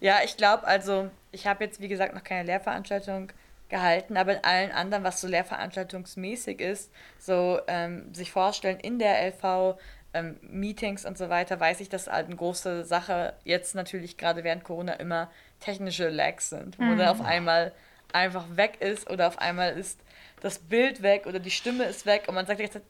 [0.00, 3.32] ja, ich glaube, also ich habe jetzt, wie gesagt, noch keine Lehrveranstaltung
[3.68, 9.26] gehalten, aber in allen anderen, was so lehrveranstaltungsmäßig ist, so ähm, sich vorstellen in der
[9.28, 9.78] LV,
[10.14, 14.42] ähm, Meetings und so weiter, weiß ich, dass halt eine große Sache jetzt natürlich gerade
[14.42, 15.30] während Corona immer
[15.60, 16.98] technische Lags sind, wo mhm.
[16.98, 17.72] dann auf einmal
[18.12, 20.00] einfach weg ist oder auf einmal ist
[20.40, 22.80] das Bild weg oder die Stimme ist weg und man sagt jetzt,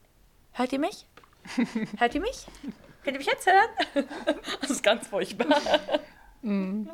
[0.53, 1.05] hört ihr mich?
[1.97, 2.45] Hört ihr mich?
[3.03, 4.07] Könnt ihr mich jetzt hören?
[4.61, 5.59] Das ist ganz furchtbar.
[6.41, 6.89] Mhm.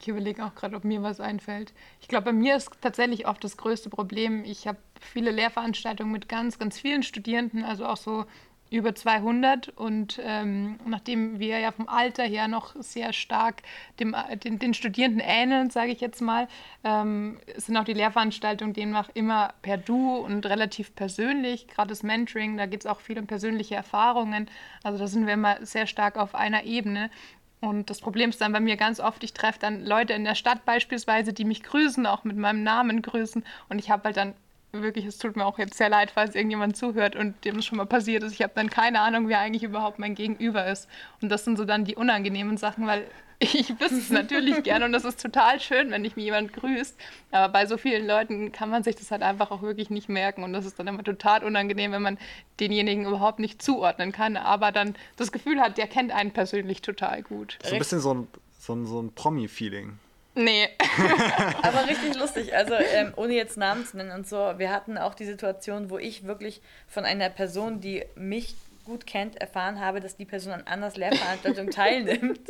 [0.00, 1.72] Ich überlege auch gerade, ob mir was einfällt.
[2.00, 4.44] Ich glaube, bei mir ist tatsächlich oft das größte Problem.
[4.44, 8.26] Ich habe viele Lehrveranstaltungen mit ganz, ganz vielen Studierenden, also auch so
[8.72, 13.62] über 200 und ähm, nachdem wir ja vom Alter her noch sehr stark
[14.00, 16.48] dem, den, den Studierenden ähneln, sage ich jetzt mal,
[16.82, 21.68] ähm, sind auch die Lehrveranstaltungen demnach immer per Du und relativ persönlich.
[21.68, 24.48] Gerade das Mentoring, da geht es auch viel um persönliche Erfahrungen.
[24.82, 27.10] Also da sind wir immer sehr stark auf einer Ebene.
[27.60, 30.34] Und das Problem ist dann bei mir ganz oft, ich treffe dann Leute in der
[30.34, 33.44] Stadt beispielsweise, die mich grüßen, auch mit meinem Namen grüßen.
[33.68, 34.34] Und ich habe halt dann
[34.80, 37.76] wirklich, es tut mir auch jetzt sehr leid, falls irgendjemand zuhört und dem es schon
[37.76, 38.32] mal passiert ist.
[38.32, 40.88] Ich habe dann keine Ahnung, wer eigentlich überhaupt mein Gegenüber ist.
[41.20, 43.06] Und das sind so dann die unangenehmen Sachen, weil
[43.38, 46.98] ich wüsste es natürlich gerne und das ist total schön, wenn mich mir jemand grüßt.
[47.32, 50.42] Aber bei so vielen Leuten kann man sich das halt einfach auch wirklich nicht merken.
[50.42, 52.18] Und das ist dann immer total unangenehm, wenn man
[52.58, 57.22] denjenigen überhaupt nicht zuordnen kann, aber dann das Gefühl hat, der kennt einen persönlich total
[57.22, 57.58] gut.
[57.62, 59.98] So ein bisschen so ein, so ein, so ein Promi-Feeling.
[60.34, 60.68] Nee.
[61.62, 62.54] Aber richtig lustig.
[62.54, 65.98] Also, ähm, ohne jetzt Namen zu nennen und so, wir hatten auch die Situation, wo
[65.98, 68.54] ich wirklich von einer Person, die mich
[68.84, 72.40] gut kennt, erfahren habe, dass die Person an Annas Lehrveranstaltung teilnimmt.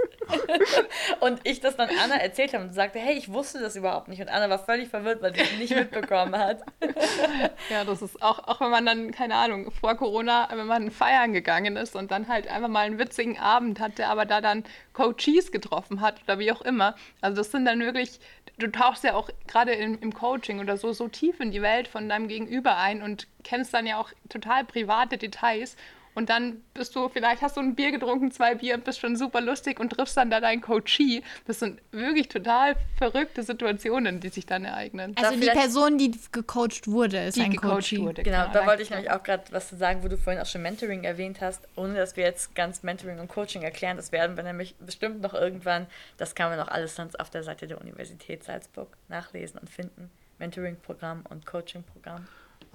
[1.20, 4.20] und ich das dann Anna erzählt habe und sagte, hey, ich wusste das überhaupt nicht.
[4.20, 6.62] Und Anna war völlig verwirrt, weil sie es nicht mitbekommen hat.
[7.70, 11.33] ja, das ist auch, auch wenn man dann, keine Ahnung, vor Corona, wenn man feiern
[11.33, 15.53] gegangen ist und dann halt einfach mal einen witzigen Abend hatte, aber da dann Coaches
[15.53, 16.95] getroffen hat oder wie auch immer.
[17.20, 18.20] Also das sind dann wirklich,
[18.59, 22.09] du tauchst ja auch gerade im Coaching oder so so tief in die Welt von
[22.09, 25.76] deinem Gegenüber ein und kennst dann ja auch total private Details
[26.15, 29.17] und dann bist du, vielleicht hast du ein Bier getrunken, zwei Bier und bist schon
[29.17, 31.23] super lustig und triffst dann da deinen Coachie.
[31.47, 35.15] Das sind wirklich total verrückte Situationen, die sich dann ereignen.
[35.17, 37.99] Also die Person, die gecoacht wurde, ist die ein Coachie.
[37.99, 40.41] Wurde, genau, genau, da wollte ich nämlich auch gerade was zu sagen, wo du vorhin
[40.43, 43.97] auch schon Mentoring erwähnt hast, ohne dass wir jetzt ganz Mentoring und Coaching erklären.
[43.97, 45.87] Das werden wir nämlich bestimmt noch irgendwann,
[46.19, 50.11] das kann man auch alles sonst auf der Seite der Universität Salzburg nachlesen und finden.
[50.39, 52.27] Mentoring-Programm und Coaching-Programm.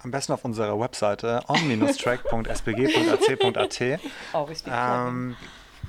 [0.03, 3.99] Am besten auf unserer Webseite on-track.sbg.ac.at.
[4.33, 4.71] Oh, richtig.
[4.75, 5.35] Ähm,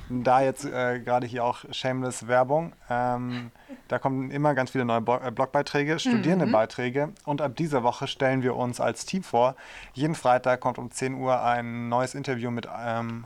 [0.09, 2.73] da jetzt äh, gerade hier auch Shameless Werbung.
[2.89, 3.51] Ähm,
[3.87, 7.07] da kommen immer ganz viele neue Bo äh, Blogbeiträge, Studierendenbeiträge.
[7.07, 7.13] Mhm.
[7.25, 9.55] Und ab dieser Woche stellen wir uns als Team vor.
[9.93, 13.25] Jeden Freitag kommt um 10 Uhr ein neues Interview mit ähm,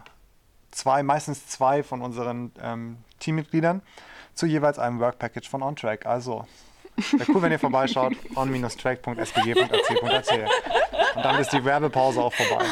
[0.72, 3.82] zwei, meistens zwei von unseren ähm, Teammitgliedern
[4.34, 6.06] zu jeweils einem Work Package von OnTrack.
[6.06, 6.46] Also
[6.96, 10.32] Wäre cool, wenn ihr vorbeischaut, on-track.sbg.ac.at.
[11.16, 12.66] Und dann ist die Werbepause auch vorbei.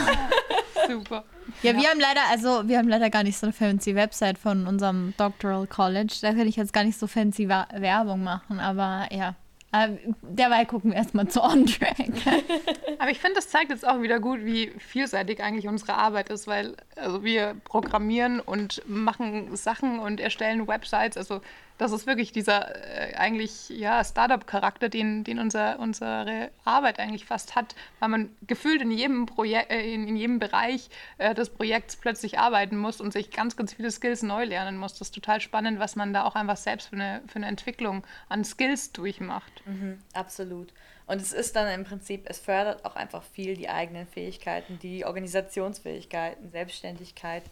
[0.87, 1.23] Super.
[1.63, 4.67] Ja, wir haben leider, also wir haben leider gar nicht so eine fancy Website von
[4.67, 6.17] unserem Doctoral College.
[6.21, 9.35] Da kann ich jetzt gar nicht so fancy Werbung machen, aber ja.
[9.73, 9.89] Äh,
[10.21, 12.11] derweil gucken wir erstmal zu On-Track.
[12.99, 16.45] Aber ich finde, das zeigt jetzt auch wieder gut, wie vielseitig eigentlich unsere Arbeit ist,
[16.45, 21.15] weil also wir programmieren und machen Sachen und erstellen Websites.
[21.15, 21.39] Also
[21.81, 27.55] das ist wirklich dieser äh, eigentlich ja, Startup-Charakter, den, den unser, unsere Arbeit eigentlich fast
[27.55, 31.95] hat, weil man gefühlt in jedem Projekt, äh, in, in, jedem Bereich äh, des Projekts
[31.95, 34.93] plötzlich arbeiten muss und sich ganz, ganz viele Skills neu lernen muss.
[34.93, 38.05] Das ist total spannend, was man da auch einfach selbst für eine, für eine Entwicklung
[38.29, 39.63] an Skills durchmacht.
[39.65, 40.71] Mhm, absolut.
[41.07, 45.03] Und es ist dann im Prinzip, es fördert auch einfach viel die eigenen Fähigkeiten, die
[45.03, 47.43] Organisationsfähigkeiten, Selbstständigkeit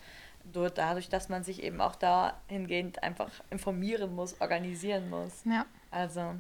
[0.43, 5.43] dadurch, dass man sich eben auch dahingehend einfach informieren muss, organisieren muss.
[5.45, 5.65] Ja.
[5.91, 6.35] Also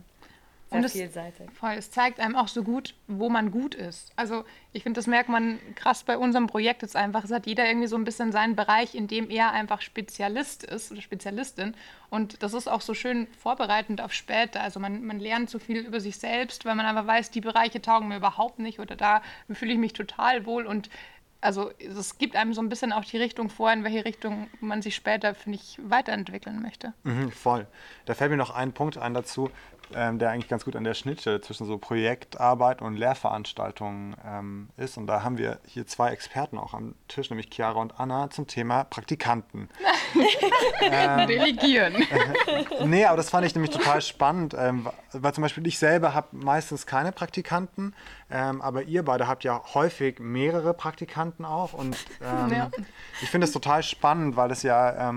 [0.69, 1.49] sehr und es, vielseitig.
[1.51, 4.11] Voll, es zeigt einem auch so gut, wo man gut ist.
[4.15, 7.23] Also ich finde, das merkt man krass bei unserem Projekt jetzt einfach.
[7.23, 10.91] Es hat jeder irgendwie so ein bisschen seinen Bereich, in dem er einfach Spezialist ist
[10.91, 11.73] oder Spezialistin.
[12.11, 14.61] Und das ist auch so schön vorbereitend auf später.
[14.61, 17.81] Also man, man lernt so viel über sich selbst, weil man einfach weiß, die Bereiche
[17.81, 20.89] taugen mir überhaupt nicht oder da fühle ich mich total wohl und
[21.41, 24.81] also es gibt einem so ein bisschen auch die Richtung vor, in welche Richtung man
[24.81, 26.93] sich später, finde ich, weiterentwickeln möchte.
[27.03, 27.67] Mhm, voll.
[28.05, 29.49] Da fällt mir noch ein Punkt ein dazu,
[29.95, 34.97] ähm, der eigentlich ganz gut an der Schnittstelle zwischen so Projektarbeit und Lehrveranstaltungen ähm, ist.
[34.97, 38.47] Und da haben wir hier zwei Experten auch am Tisch, nämlich Chiara und Anna, zum
[38.47, 39.69] Thema Praktikanten.
[40.81, 41.95] ähm, Delegieren.
[42.85, 46.27] nee, aber das fand ich nämlich total spannend, ähm, weil zum Beispiel ich selber habe
[46.31, 47.95] meistens keine Praktikanten,
[48.29, 51.73] ähm, aber ihr beide habt ja häufig mehrere Praktikanten auch.
[51.73, 52.71] Und ähm, ja.
[53.21, 55.09] ich finde es total spannend, weil es ja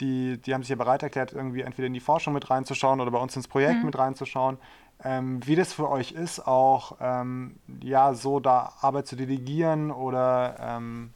[0.00, 3.10] die, die haben sich ja bereit erklärt, irgendwie entweder in die Forschung mit reinzuschauen oder
[3.10, 3.86] bei uns ins Projekt mhm.
[3.86, 4.58] mit reinzuschauen.
[5.04, 10.56] ähm, wie das für euch ist, auch ähm, ja, so da Arbeit zu delegieren oder,
[10.60, 11.10] ähm,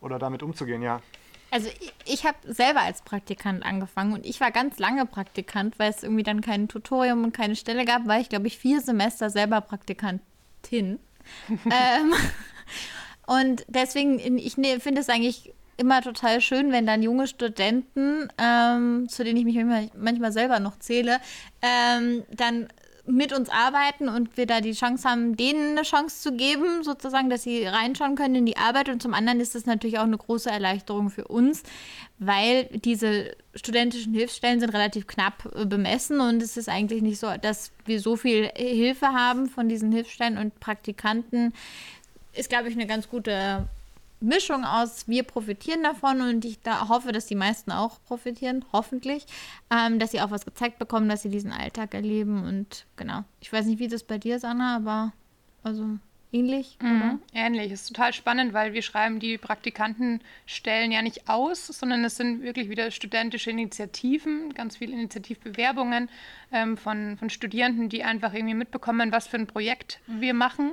[0.00, 1.00] oder damit umzugehen, ja.
[1.50, 5.90] Also ich, ich habe selber als Praktikant angefangen und ich war ganz lange Praktikant, weil
[5.90, 9.30] es irgendwie dann kein Tutorium und keine Stelle gab, weil ich glaube ich vier Semester
[9.30, 10.20] selber Praktikantin.
[11.48, 12.12] ähm,
[13.26, 19.08] und deswegen, ich ne, finde es eigentlich immer total schön, wenn dann junge Studenten, ähm,
[19.08, 21.18] zu denen ich mich manchmal, selber noch zähle,
[21.62, 22.68] ähm, dann
[23.06, 27.30] mit uns arbeiten und wir da die Chance haben, denen eine Chance zu geben, sozusagen,
[27.30, 28.88] dass sie reinschauen können in die Arbeit.
[28.88, 31.62] Und zum anderen ist das natürlich auch eine große Erleichterung für uns,
[32.18, 37.28] weil diese studentischen Hilfsstellen sind relativ knapp äh, bemessen und es ist eigentlich nicht so,
[37.40, 41.54] dass wir so viel Hilfe haben von diesen Hilfsstellen und Praktikanten.
[42.32, 43.66] Ist, glaube ich, eine ganz gute
[44.20, 49.26] Mischung aus, wir profitieren davon und ich da hoffe, dass die meisten auch profitieren, hoffentlich,
[49.70, 53.24] ähm, dass sie auch was gezeigt bekommen, dass sie diesen Alltag erleben und genau.
[53.40, 55.12] Ich weiß nicht, wie das bei dir ist, Anna, aber
[55.62, 55.98] also
[56.32, 57.72] ähnlich, mhm, Ähnlich.
[57.72, 62.42] Es ist total spannend, weil wir schreiben die Praktikantenstellen ja nicht aus, sondern es sind
[62.42, 66.08] wirklich wieder studentische Initiativen, ganz viele Initiativbewerbungen
[66.52, 70.72] ähm, von, von Studierenden, die einfach irgendwie mitbekommen, was für ein Projekt wir machen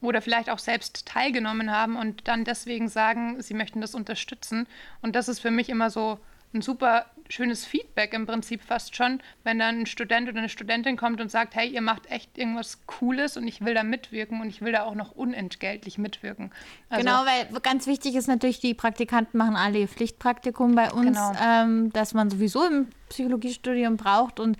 [0.00, 4.66] oder vielleicht auch selbst teilgenommen haben und dann deswegen sagen, sie möchten das unterstützen.
[5.02, 6.18] Und das ist für mich immer so
[6.54, 10.96] ein super schönes Feedback im Prinzip fast schon, wenn dann ein Student oder eine Studentin
[10.96, 14.48] kommt und sagt, hey, ihr macht echt irgendwas Cooles und ich will da mitwirken und
[14.48, 16.50] ich will da auch noch unentgeltlich mitwirken.
[16.90, 21.16] Also, genau, weil ganz wichtig ist natürlich, die Praktikanten machen alle ihr Pflichtpraktikum bei uns,
[21.16, 21.32] genau.
[21.42, 24.56] ähm, dass man sowieso im Psychologiestudium braucht und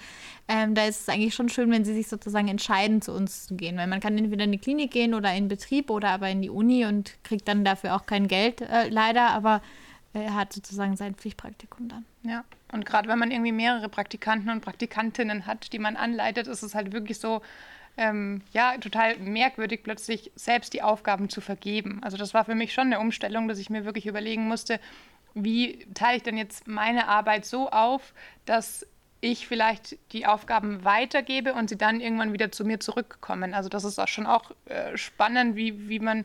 [0.49, 3.57] ähm, da ist es eigentlich schon schön, wenn sie sich sozusagen entscheiden, zu uns zu
[3.57, 6.29] gehen, weil man kann entweder in die Klinik gehen oder in den Betrieb oder aber
[6.29, 9.61] in die Uni und kriegt dann dafür auch kein Geld, äh, leider, aber
[10.23, 12.05] er hat sozusagen sein Pflichtpraktikum dann.
[12.23, 16.63] Ja, und gerade wenn man irgendwie mehrere Praktikanten und Praktikantinnen hat, die man anleitet, ist
[16.63, 17.43] es halt wirklich so,
[17.97, 22.03] ähm, ja, total merkwürdig, plötzlich selbst die Aufgaben zu vergeben.
[22.03, 24.81] Also das war für mich schon eine Umstellung, dass ich mir wirklich überlegen musste,
[25.35, 28.15] wie teile ich denn jetzt meine Arbeit so auf,
[28.47, 28.87] dass
[29.21, 33.55] ich vielleicht die Aufgaben weitergebe und sie dann irgendwann wieder zu mir zurückkommen.
[33.55, 36.25] Also das ist auch schon auch äh, spannend, wie, wie man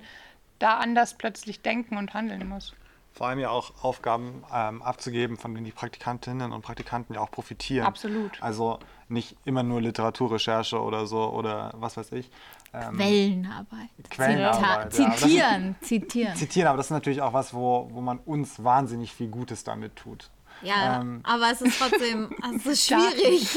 [0.60, 2.76] da anders plötzlich denken und handeln muss
[3.12, 7.32] vor allem ja auch Aufgaben ähm, abzugeben, von denen die Praktikantinnen und Praktikanten ja auch
[7.32, 7.86] profitieren.
[7.86, 8.42] Absolut.
[8.42, 12.30] Also nicht immer nur Literaturrecherche oder so oder was weiß ich.
[12.74, 13.90] Ähm, Quellenarbeit.
[14.10, 14.94] Quellenarbeit.
[14.94, 16.36] Zita ja, zitieren, zitieren.
[16.36, 19.96] Zitieren, aber das ist natürlich auch was, wo, wo man uns wahnsinnig viel Gutes damit
[19.96, 20.30] tut.
[20.62, 23.56] Ja, ähm, aber es ist trotzdem also es ist schwierig.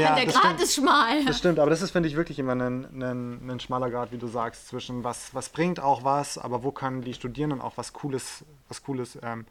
[0.00, 1.24] ja, Der Grad ist schmal.
[1.24, 4.18] Das stimmt, aber das ist, finde ich, wirklich immer ein, ein, ein schmaler Grad, wie
[4.18, 7.92] du sagst, zwischen was, was bringt auch was, aber wo können die Studierenden auch was
[7.92, 9.46] Cooles, was Cooles ähm,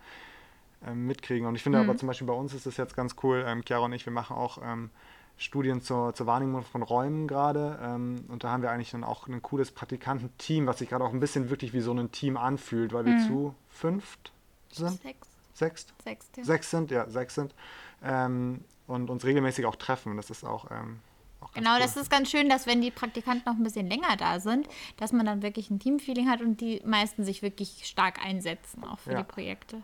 [0.85, 1.47] ähm, mitkriegen.
[1.47, 1.89] Und ich finde mhm.
[1.89, 4.13] aber zum Beispiel bei uns ist es jetzt ganz cool, ähm, Chiara und ich, wir
[4.13, 4.89] machen auch ähm,
[5.37, 7.77] Studien zur, zur Wahrnehmung von Räumen gerade.
[7.81, 11.13] Ähm, und da haben wir eigentlich dann auch ein cooles Praktikantenteam, was sich gerade auch
[11.13, 13.27] ein bisschen wirklich wie so ein Team anfühlt, weil wir mhm.
[13.27, 14.31] zu fünft
[14.71, 15.01] sind.
[15.01, 16.43] Sechs sechs, sechs, ja.
[16.43, 17.55] sechs sind, ja, sechs sind.
[18.03, 20.15] Ähm, und uns regelmäßig auch treffen.
[20.17, 20.69] Das ist auch.
[20.69, 20.99] Ähm,
[21.41, 21.79] auch genau, cool.
[21.79, 25.11] das ist ganz schön, dass wenn die Praktikanten noch ein bisschen länger da sind, dass
[25.11, 29.13] man dann wirklich ein Teamfeeling hat und die meisten sich wirklich stark einsetzen, auch für
[29.13, 29.17] ja.
[29.17, 29.81] die Projekte.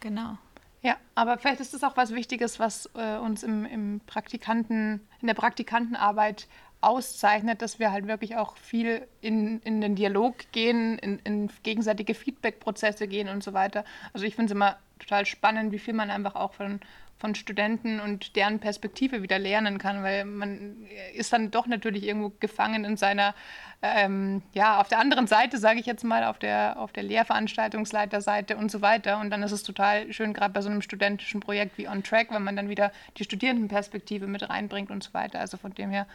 [0.00, 0.38] Genau.
[0.82, 5.26] Ja, aber vielleicht ist das auch was Wichtiges, was äh, uns im, im Praktikanten, in
[5.26, 6.46] der Praktikantenarbeit
[6.80, 12.14] auszeichnet, dass wir halt wirklich auch viel in, in den Dialog gehen, in, in gegenseitige
[12.14, 13.84] Feedback-Prozesse gehen und so weiter.
[14.12, 16.80] Also ich finde es immer total spannend, wie viel man einfach auch von,
[17.18, 22.32] von Studenten und deren Perspektive wieder lernen kann, weil man ist dann doch natürlich irgendwo
[22.40, 23.34] gefangen in seiner,
[23.80, 28.56] ähm, ja, auf der anderen Seite, sage ich jetzt mal, auf der, auf der Lehrveranstaltungsleiterseite
[28.56, 29.18] und so weiter.
[29.18, 32.28] Und dann ist es total schön, gerade bei so einem studentischen Projekt wie On Track,
[32.30, 35.40] wenn man dann wieder die Studierendenperspektive mit reinbringt und so weiter.
[35.40, 36.06] Also von dem her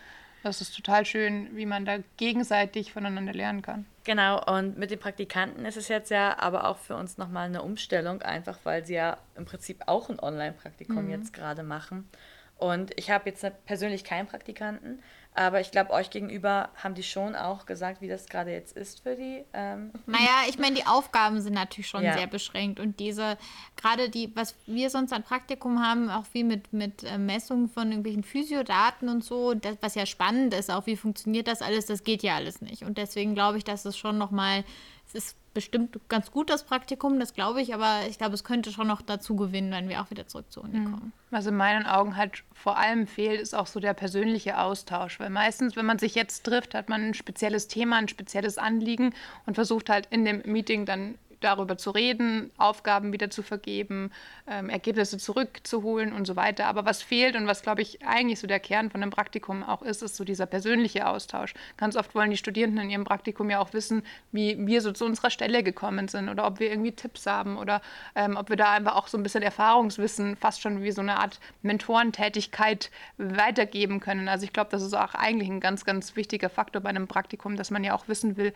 [0.43, 3.85] das ist total schön, wie man da gegenseitig voneinander lernen kann.
[4.03, 7.61] Genau, und mit den Praktikanten ist es jetzt ja aber auch für uns nochmal eine
[7.61, 11.11] Umstellung, einfach weil sie ja im Prinzip auch ein Online-Praktikum mhm.
[11.11, 12.09] jetzt gerade machen.
[12.57, 15.01] Und ich habe jetzt persönlich keinen Praktikanten,
[15.33, 19.01] aber ich glaube, euch gegenüber haben die schon auch gesagt, wie das gerade jetzt ist
[19.01, 19.45] für die.
[19.53, 19.91] Ähm.
[20.05, 22.17] Naja, ich meine, die Aufgaben sind natürlich schon ja.
[22.17, 22.81] sehr beschränkt.
[22.81, 23.37] Und diese,
[23.77, 27.87] gerade die, was wir sonst an Praktikum haben, auch wie mit, mit äh, Messungen von
[27.87, 32.03] irgendwelchen Physiodaten und so, das, was ja spannend ist, auch wie funktioniert das alles, das
[32.03, 32.83] geht ja alles nicht.
[32.83, 34.65] Und deswegen glaube ich, dass es schon nochmal,
[35.07, 38.71] es ist bestimmt ganz gut, das Praktikum, das glaube ich, aber ich glaube, es könnte
[38.71, 40.85] schon noch dazu gewinnen, wenn wir auch wieder zurück zur Uni mhm.
[40.85, 41.13] kommen.
[41.29, 45.29] Was in meinen Augen halt vor allem fehlt, ist auch so der persönliche Austausch, weil
[45.29, 49.13] meistens, wenn man sich jetzt trifft, hat man ein spezielles Thema, ein spezielles Anliegen
[49.45, 54.11] und versucht halt in dem Meeting dann darüber zu reden, Aufgaben wieder zu vergeben,
[54.47, 56.65] ähm, Ergebnisse zurückzuholen und so weiter.
[56.67, 59.81] Aber was fehlt und was, glaube ich, eigentlich so der Kern von einem Praktikum auch
[59.81, 61.53] ist, ist so dieser persönliche Austausch.
[61.77, 65.05] Ganz oft wollen die Studierenden in ihrem Praktikum ja auch wissen, wie wir so zu
[65.05, 67.81] unserer Stelle gekommen sind oder ob wir irgendwie Tipps haben oder
[68.15, 71.17] ähm, ob wir da einfach auch so ein bisschen Erfahrungswissen, fast schon wie so eine
[71.17, 74.29] Art Mentorentätigkeit weitergeben können.
[74.29, 77.55] Also ich glaube, das ist auch eigentlich ein ganz, ganz wichtiger Faktor bei einem Praktikum,
[77.55, 78.53] dass man ja auch wissen will,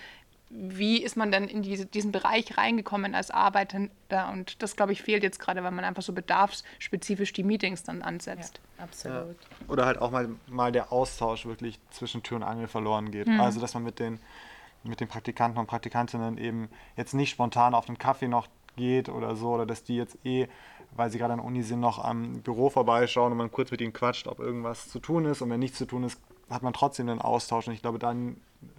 [0.49, 4.29] wie ist man denn in diese, diesen Bereich reingekommen als Arbeitender?
[4.31, 8.01] Und das, glaube ich, fehlt jetzt gerade, weil man einfach so bedarfsspezifisch die Meetings dann
[8.01, 8.61] ansetzt.
[8.77, 9.35] Ja, absolut.
[9.41, 9.67] Ja.
[9.67, 13.27] Oder halt auch mal, mal der Austausch wirklich zwischen Tür und Angel verloren geht.
[13.27, 13.39] Mhm.
[13.39, 14.19] Also, dass man mit den,
[14.83, 19.35] mit den Praktikanten und Praktikantinnen eben jetzt nicht spontan auf den Kaffee noch geht oder
[19.35, 20.47] so, oder dass die jetzt eh,
[20.95, 23.81] weil sie gerade an der Uni sind, noch am Büro vorbeischauen und man kurz mit
[23.81, 25.41] ihnen quatscht, ob irgendwas zu tun ist.
[25.41, 26.19] Und wenn nichts zu tun ist,
[26.49, 27.67] hat man trotzdem einen Austausch.
[27.67, 28.37] Und ich glaube, dann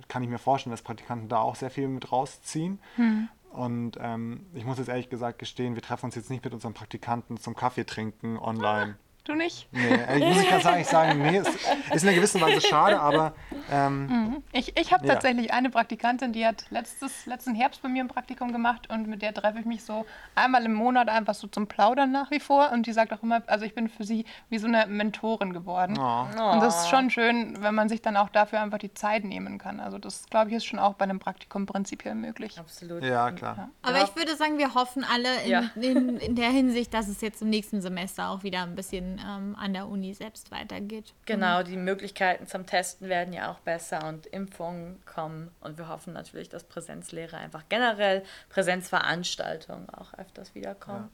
[0.08, 2.78] kann ich mir vorstellen, dass Praktikanten da auch sehr viel mit rausziehen.
[2.96, 3.28] Hm.
[3.50, 6.74] Und ähm, ich muss jetzt ehrlich gesagt gestehen, wir treffen uns jetzt nicht mit unseren
[6.74, 8.96] Praktikanten zum Kaffee trinken online.
[9.26, 9.66] Du nicht?
[9.72, 13.00] Nee, ich muss ich ganz ehrlich sagen, nee, es ist in einer gewissen Weise schade,
[13.00, 13.34] aber.
[13.72, 14.42] Ähm, mhm.
[14.52, 15.14] Ich, ich habe ja.
[15.14, 19.22] tatsächlich eine Praktikantin, die hat letztes, letzten Herbst bei mir ein Praktikum gemacht und mit
[19.22, 20.06] der treffe ich mich so
[20.36, 22.70] einmal im Monat einfach so zum Plaudern nach wie vor.
[22.70, 25.98] Und die sagt auch immer, also ich bin für sie wie so eine Mentorin geworden.
[25.98, 26.26] Oh.
[26.52, 29.58] Und das ist schon schön, wenn man sich dann auch dafür einfach die Zeit nehmen
[29.58, 29.80] kann.
[29.80, 32.58] Also, das glaube ich ist schon auch bei einem Praktikum prinzipiell möglich.
[32.58, 33.02] Absolut.
[33.02, 33.56] Ja, klar.
[33.56, 33.70] Ja.
[33.82, 35.62] Aber ich würde sagen, wir hoffen alle in, ja.
[35.74, 39.56] in, in der Hinsicht, dass es jetzt im nächsten Semester auch wieder ein bisschen ähm,
[39.58, 41.14] an der Uni selbst weitergeht.
[41.24, 45.50] Genau, die Möglichkeiten zum Testen werden ja auch besser und Impfungen kommen.
[45.60, 51.10] Und wir hoffen natürlich, dass Präsenzlehre einfach generell, Präsenzveranstaltungen auch öfters wiederkommen,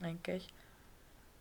[0.00, 0.06] ja.
[0.06, 0.48] denke ich.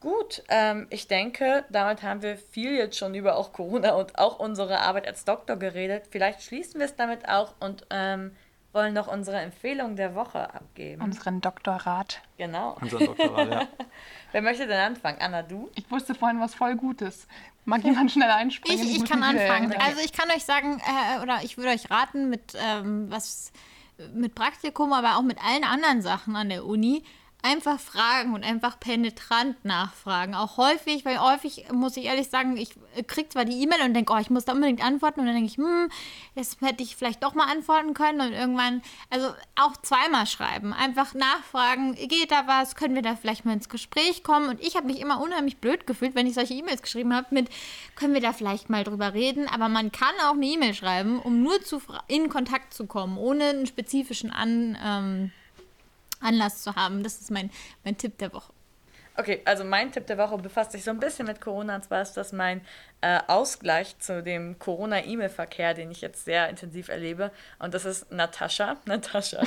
[0.01, 4.37] Gut, ähm, ich denke, damit haben wir viel jetzt schon über auch Corona und auch
[4.37, 6.03] unsere Arbeit als Doktor geredet.
[6.11, 8.35] Vielleicht schließen wir es damit auch und ähm,
[8.75, 11.01] wollen noch unsere Empfehlung der Woche abgeben.
[11.01, 12.21] Unseren Doktorrat.
[12.37, 12.77] Genau.
[12.81, 13.67] Unser Doktorrat, ja.
[14.31, 15.17] Wer möchte denn anfangen?
[15.19, 15.71] Anna, du?
[15.75, 17.27] Ich wusste vorhin was voll Gutes.
[17.63, 18.85] Mag jemand schnell einspringen?
[18.85, 19.71] Ich, ich kann anfangen.
[19.71, 19.81] Okay.
[19.81, 23.51] Also ich kann euch sagen, äh, oder ich würde euch raten, mit ähm, was
[24.13, 27.03] mit Praktikum, aber auch mit allen anderen Sachen an der Uni,
[27.45, 30.33] einfach fragen und einfach penetrant nachfragen.
[30.33, 32.71] Auch häufig, weil häufig, muss ich ehrlich sagen, ich
[33.05, 35.51] kriege zwar die E-Mail und denke, oh, ich muss da unbedingt antworten und dann denke
[35.51, 35.89] ich, hm,
[36.33, 38.81] jetzt hätte ich vielleicht doch mal antworten können und irgendwann,
[39.11, 43.69] also auch zweimal schreiben, einfach nachfragen, geht da was, können wir da vielleicht mal ins
[43.69, 47.13] Gespräch kommen und ich habe mich immer unheimlich blöd gefühlt, wenn ich solche E-Mails geschrieben
[47.13, 47.49] habe mit,
[47.95, 51.43] können wir da vielleicht mal drüber reden, aber man kann auch eine E-Mail schreiben, um
[51.43, 54.77] nur zu, in Kontakt zu kommen, ohne einen spezifischen An...
[54.83, 55.31] Ähm,
[56.25, 57.03] Anlass zu haben.
[57.03, 57.49] Das ist mein,
[57.83, 58.51] mein Tipp der Woche.
[59.17, 61.75] Okay, also mein Tipp der Woche befasst sich so ein bisschen mit Corona.
[61.75, 62.61] Und zwar ist das mein
[62.99, 67.31] äh, Ausgleich zu dem Corona-E-Mail-Verkehr, den ich jetzt sehr intensiv erlebe.
[67.59, 68.75] Und das ist Natascha.
[68.85, 69.41] Natascha.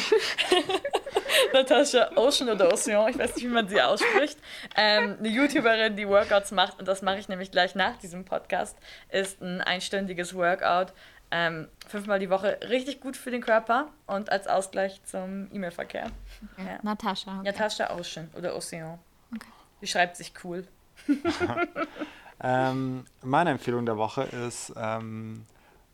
[1.52, 4.38] Natascha Ocean oder Ocean, ich weiß nicht, wie man sie ausspricht.
[4.74, 6.78] Ähm, eine YouTuberin, die Workouts macht.
[6.78, 8.78] Und das mache ich nämlich gleich nach diesem Podcast.
[9.10, 10.94] Ist ein einstündiges Workout
[11.30, 16.10] ähm, fünfmal die Woche richtig gut für den Körper und als Ausgleich zum E-Mail-Verkehr.
[16.56, 16.78] Ja.
[16.82, 17.40] Natascha.
[17.40, 17.50] Okay.
[17.50, 18.98] Natascha Ocean oder Ocean.
[19.34, 19.46] Okay.
[19.82, 20.66] Die schreibt sich cool.
[22.42, 25.44] ähm, meine Empfehlung der Woche ist ähm,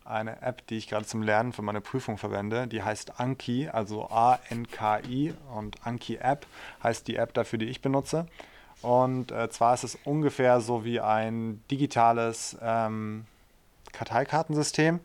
[0.05, 2.67] eine App, die ich gerade zum Lernen für meine Prüfung verwende.
[2.67, 6.47] Die heißt Anki, also A-N-K-I und Anki App
[6.83, 8.27] heißt die App dafür, die ich benutze.
[8.83, 13.25] Und äh, zwar ist es ungefähr so wie ein digitales ähm,
[13.95, 15.01] Karteikartensystem.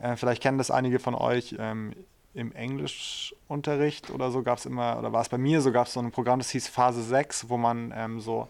[0.00, 1.56] Äh, vielleicht kennen das einige von euch.
[1.58, 1.94] Ähm,
[2.34, 5.94] Im Englischunterricht oder so gab es immer, oder war es bei mir so, gab es
[5.94, 8.48] so ein Programm, das hieß Phase 6, wo man ähm, so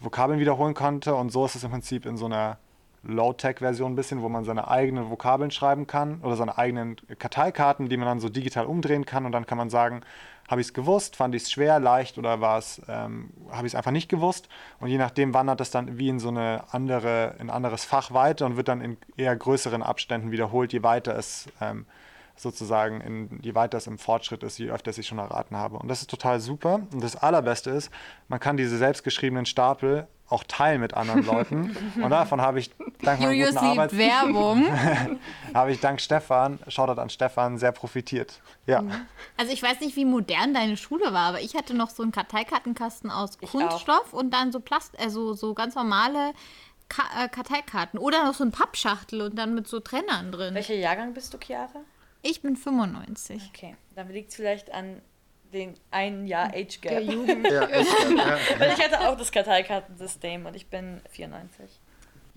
[0.00, 1.14] Vokabeln wiederholen konnte.
[1.14, 2.58] Und so ist es im Prinzip in so einer
[3.02, 7.96] Low-Tech-Version ein bisschen, wo man seine eigenen Vokabeln schreiben kann oder seine eigenen Karteikarten, die
[7.96, 9.24] man dann so digital umdrehen kann.
[9.24, 10.02] Und dann kann man sagen,
[10.48, 13.72] habe ich es gewusst, fand ich es schwer, leicht oder war es, ähm, habe ich
[13.72, 14.48] es einfach nicht gewusst.
[14.80, 18.12] Und je nachdem wandert es dann wie in so eine andere, in ein anderes Fach
[18.12, 21.84] weiter und wird dann in eher größeren Abständen wiederholt, je weiter es ähm,
[22.34, 25.78] sozusagen, in, je weiter es im Fortschritt ist, je öfter ich schon erraten habe.
[25.78, 26.80] Und das ist total super.
[26.92, 27.90] Und das Allerbeste ist,
[28.28, 31.76] man kann diese selbstgeschriebenen Stapel auch teilen mit anderen Leuten.
[32.02, 32.70] Und davon habe ich
[33.02, 34.66] dank meiner guten Arbeit, Werbung.
[35.54, 38.40] habe ich dank Stefan, Shoutout an Stefan, sehr profitiert.
[38.66, 38.82] Ja.
[38.82, 38.92] Mhm.
[39.36, 42.12] Also ich weiß nicht, wie modern deine Schule war, aber ich hatte noch so einen
[42.12, 44.18] Karteikartenkasten aus ich Kunststoff auch.
[44.18, 46.32] und dann so Plast, also so ganz normale
[46.88, 50.54] Ka äh, Karteikarten oder noch so ein Pappschachtel und dann mit so Trennern drin.
[50.54, 51.80] Welcher Jahrgang bist du, Chiara?
[52.22, 53.50] Ich bin 95.
[53.54, 55.00] Okay, dann liegt es vielleicht an
[55.52, 57.02] den einen Jahr Age Gap.
[57.02, 57.68] Ja, ja.
[58.58, 61.80] Weil ich hatte auch das Karteikartensystem und ich bin 94.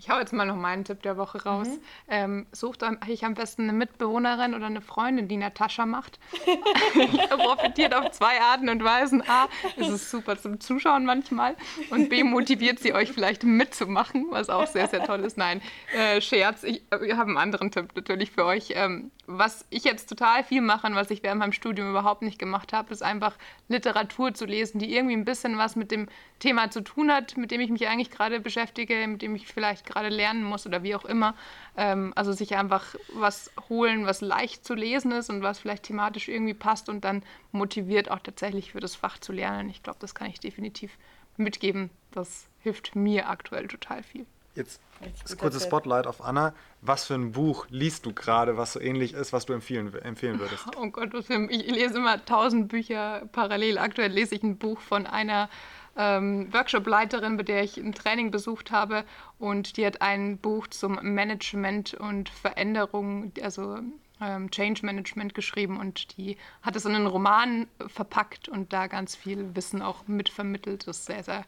[0.01, 1.67] Ich hau jetzt mal noch meinen Tipp der Woche raus.
[1.67, 1.81] Mhm.
[2.07, 6.17] Ähm, sucht euch am besten eine Mitbewohnerin oder eine Freundin, die Natascha macht.
[7.29, 9.21] profitiert auf zwei Arten und Weisen.
[9.27, 9.47] A,
[9.77, 11.55] es ist super zum Zuschauen manchmal
[11.91, 15.37] und B, motiviert sie euch vielleicht mitzumachen, was auch sehr, sehr toll ist.
[15.37, 15.61] Nein,
[15.95, 18.73] äh, Scherz, ich, ich habe einen anderen Tipp natürlich für euch.
[18.75, 22.39] Ähm, was ich jetzt total viel mache und was ich während meinem Studium überhaupt nicht
[22.39, 23.37] gemacht habe, ist einfach
[23.67, 26.07] Literatur zu lesen, die irgendwie ein bisschen was mit dem
[26.39, 29.85] Thema zu tun hat, mit dem ich mich eigentlich gerade beschäftige, mit dem ich vielleicht
[29.91, 31.35] gerade lernen muss oder wie auch immer.
[31.77, 36.27] Ähm, also sich einfach was holen, was leicht zu lesen ist und was vielleicht thematisch
[36.27, 39.69] irgendwie passt und dann motiviert auch tatsächlich für das Fach zu lernen.
[39.69, 40.97] Ich glaube, das kann ich definitiv
[41.37, 41.89] mitgeben.
[42.11, 44.25] Das hilft mir aktuell total viel.
[44.55, 44.81] Jetzt
[45.23, 46.53] das kurze Spotlight auf Anna.
[46.81, 50.39] Was für ein Buch liest du gerade, was so ähnlich ist, was du empfehlen, empfehlen
[50.39, 50.65] würdest?
[50.77, 53.77] Oh Gott, ich lese immer tausend Bücher parallel.
[53.77, 55.49] Aktuell lese ich ein Buch von einer
[55.97, 59.03] ähm, Workshop-Leiterin, bei der ich ein Training besucht habe.
[59.39, 63.79] Und die hat ein Buch zum Management und Veränderung, also
[64.21, 65.79] ähm, Change Management geschrieben.
[65.79, 70.87] Und die hat es in einen Roman verpackt und da ganz viel Wissen auch mitvermittelt.
[70.87, 71.45] Das ist sehr, sehr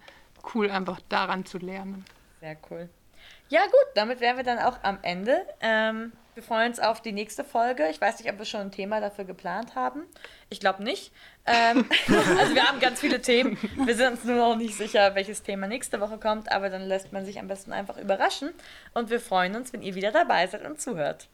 [0.54, 2.04] cool, einfach daran zu lernen.
[2.42, 2.90] Sehr cool.
[3.50, 5.46] Ja, gut, damit wären wir dann auch am Ende.
[5.62, 7.88] Ähm, wir freuen uns auf die nächste Folge.
[7.90, 10.04] Ich weiß nicht, ob wir schon ein Thema dafür geplant haben.
[10.50, 11.14] Ich glaube nicht.
[11.46, 13.58] Ähm, also wir haben ganz viele Themen.
[13.76, 17.12] Wir sind uns nur noch nicht sicher, welches Thema nächste Woche kommt, aber dann lässt
[17.12, 18.50] man sich am besten einfach überraschen.
[18.94, 21.28] Und wir freuen uns, wenn ihr wieder dabei seid und zuhört.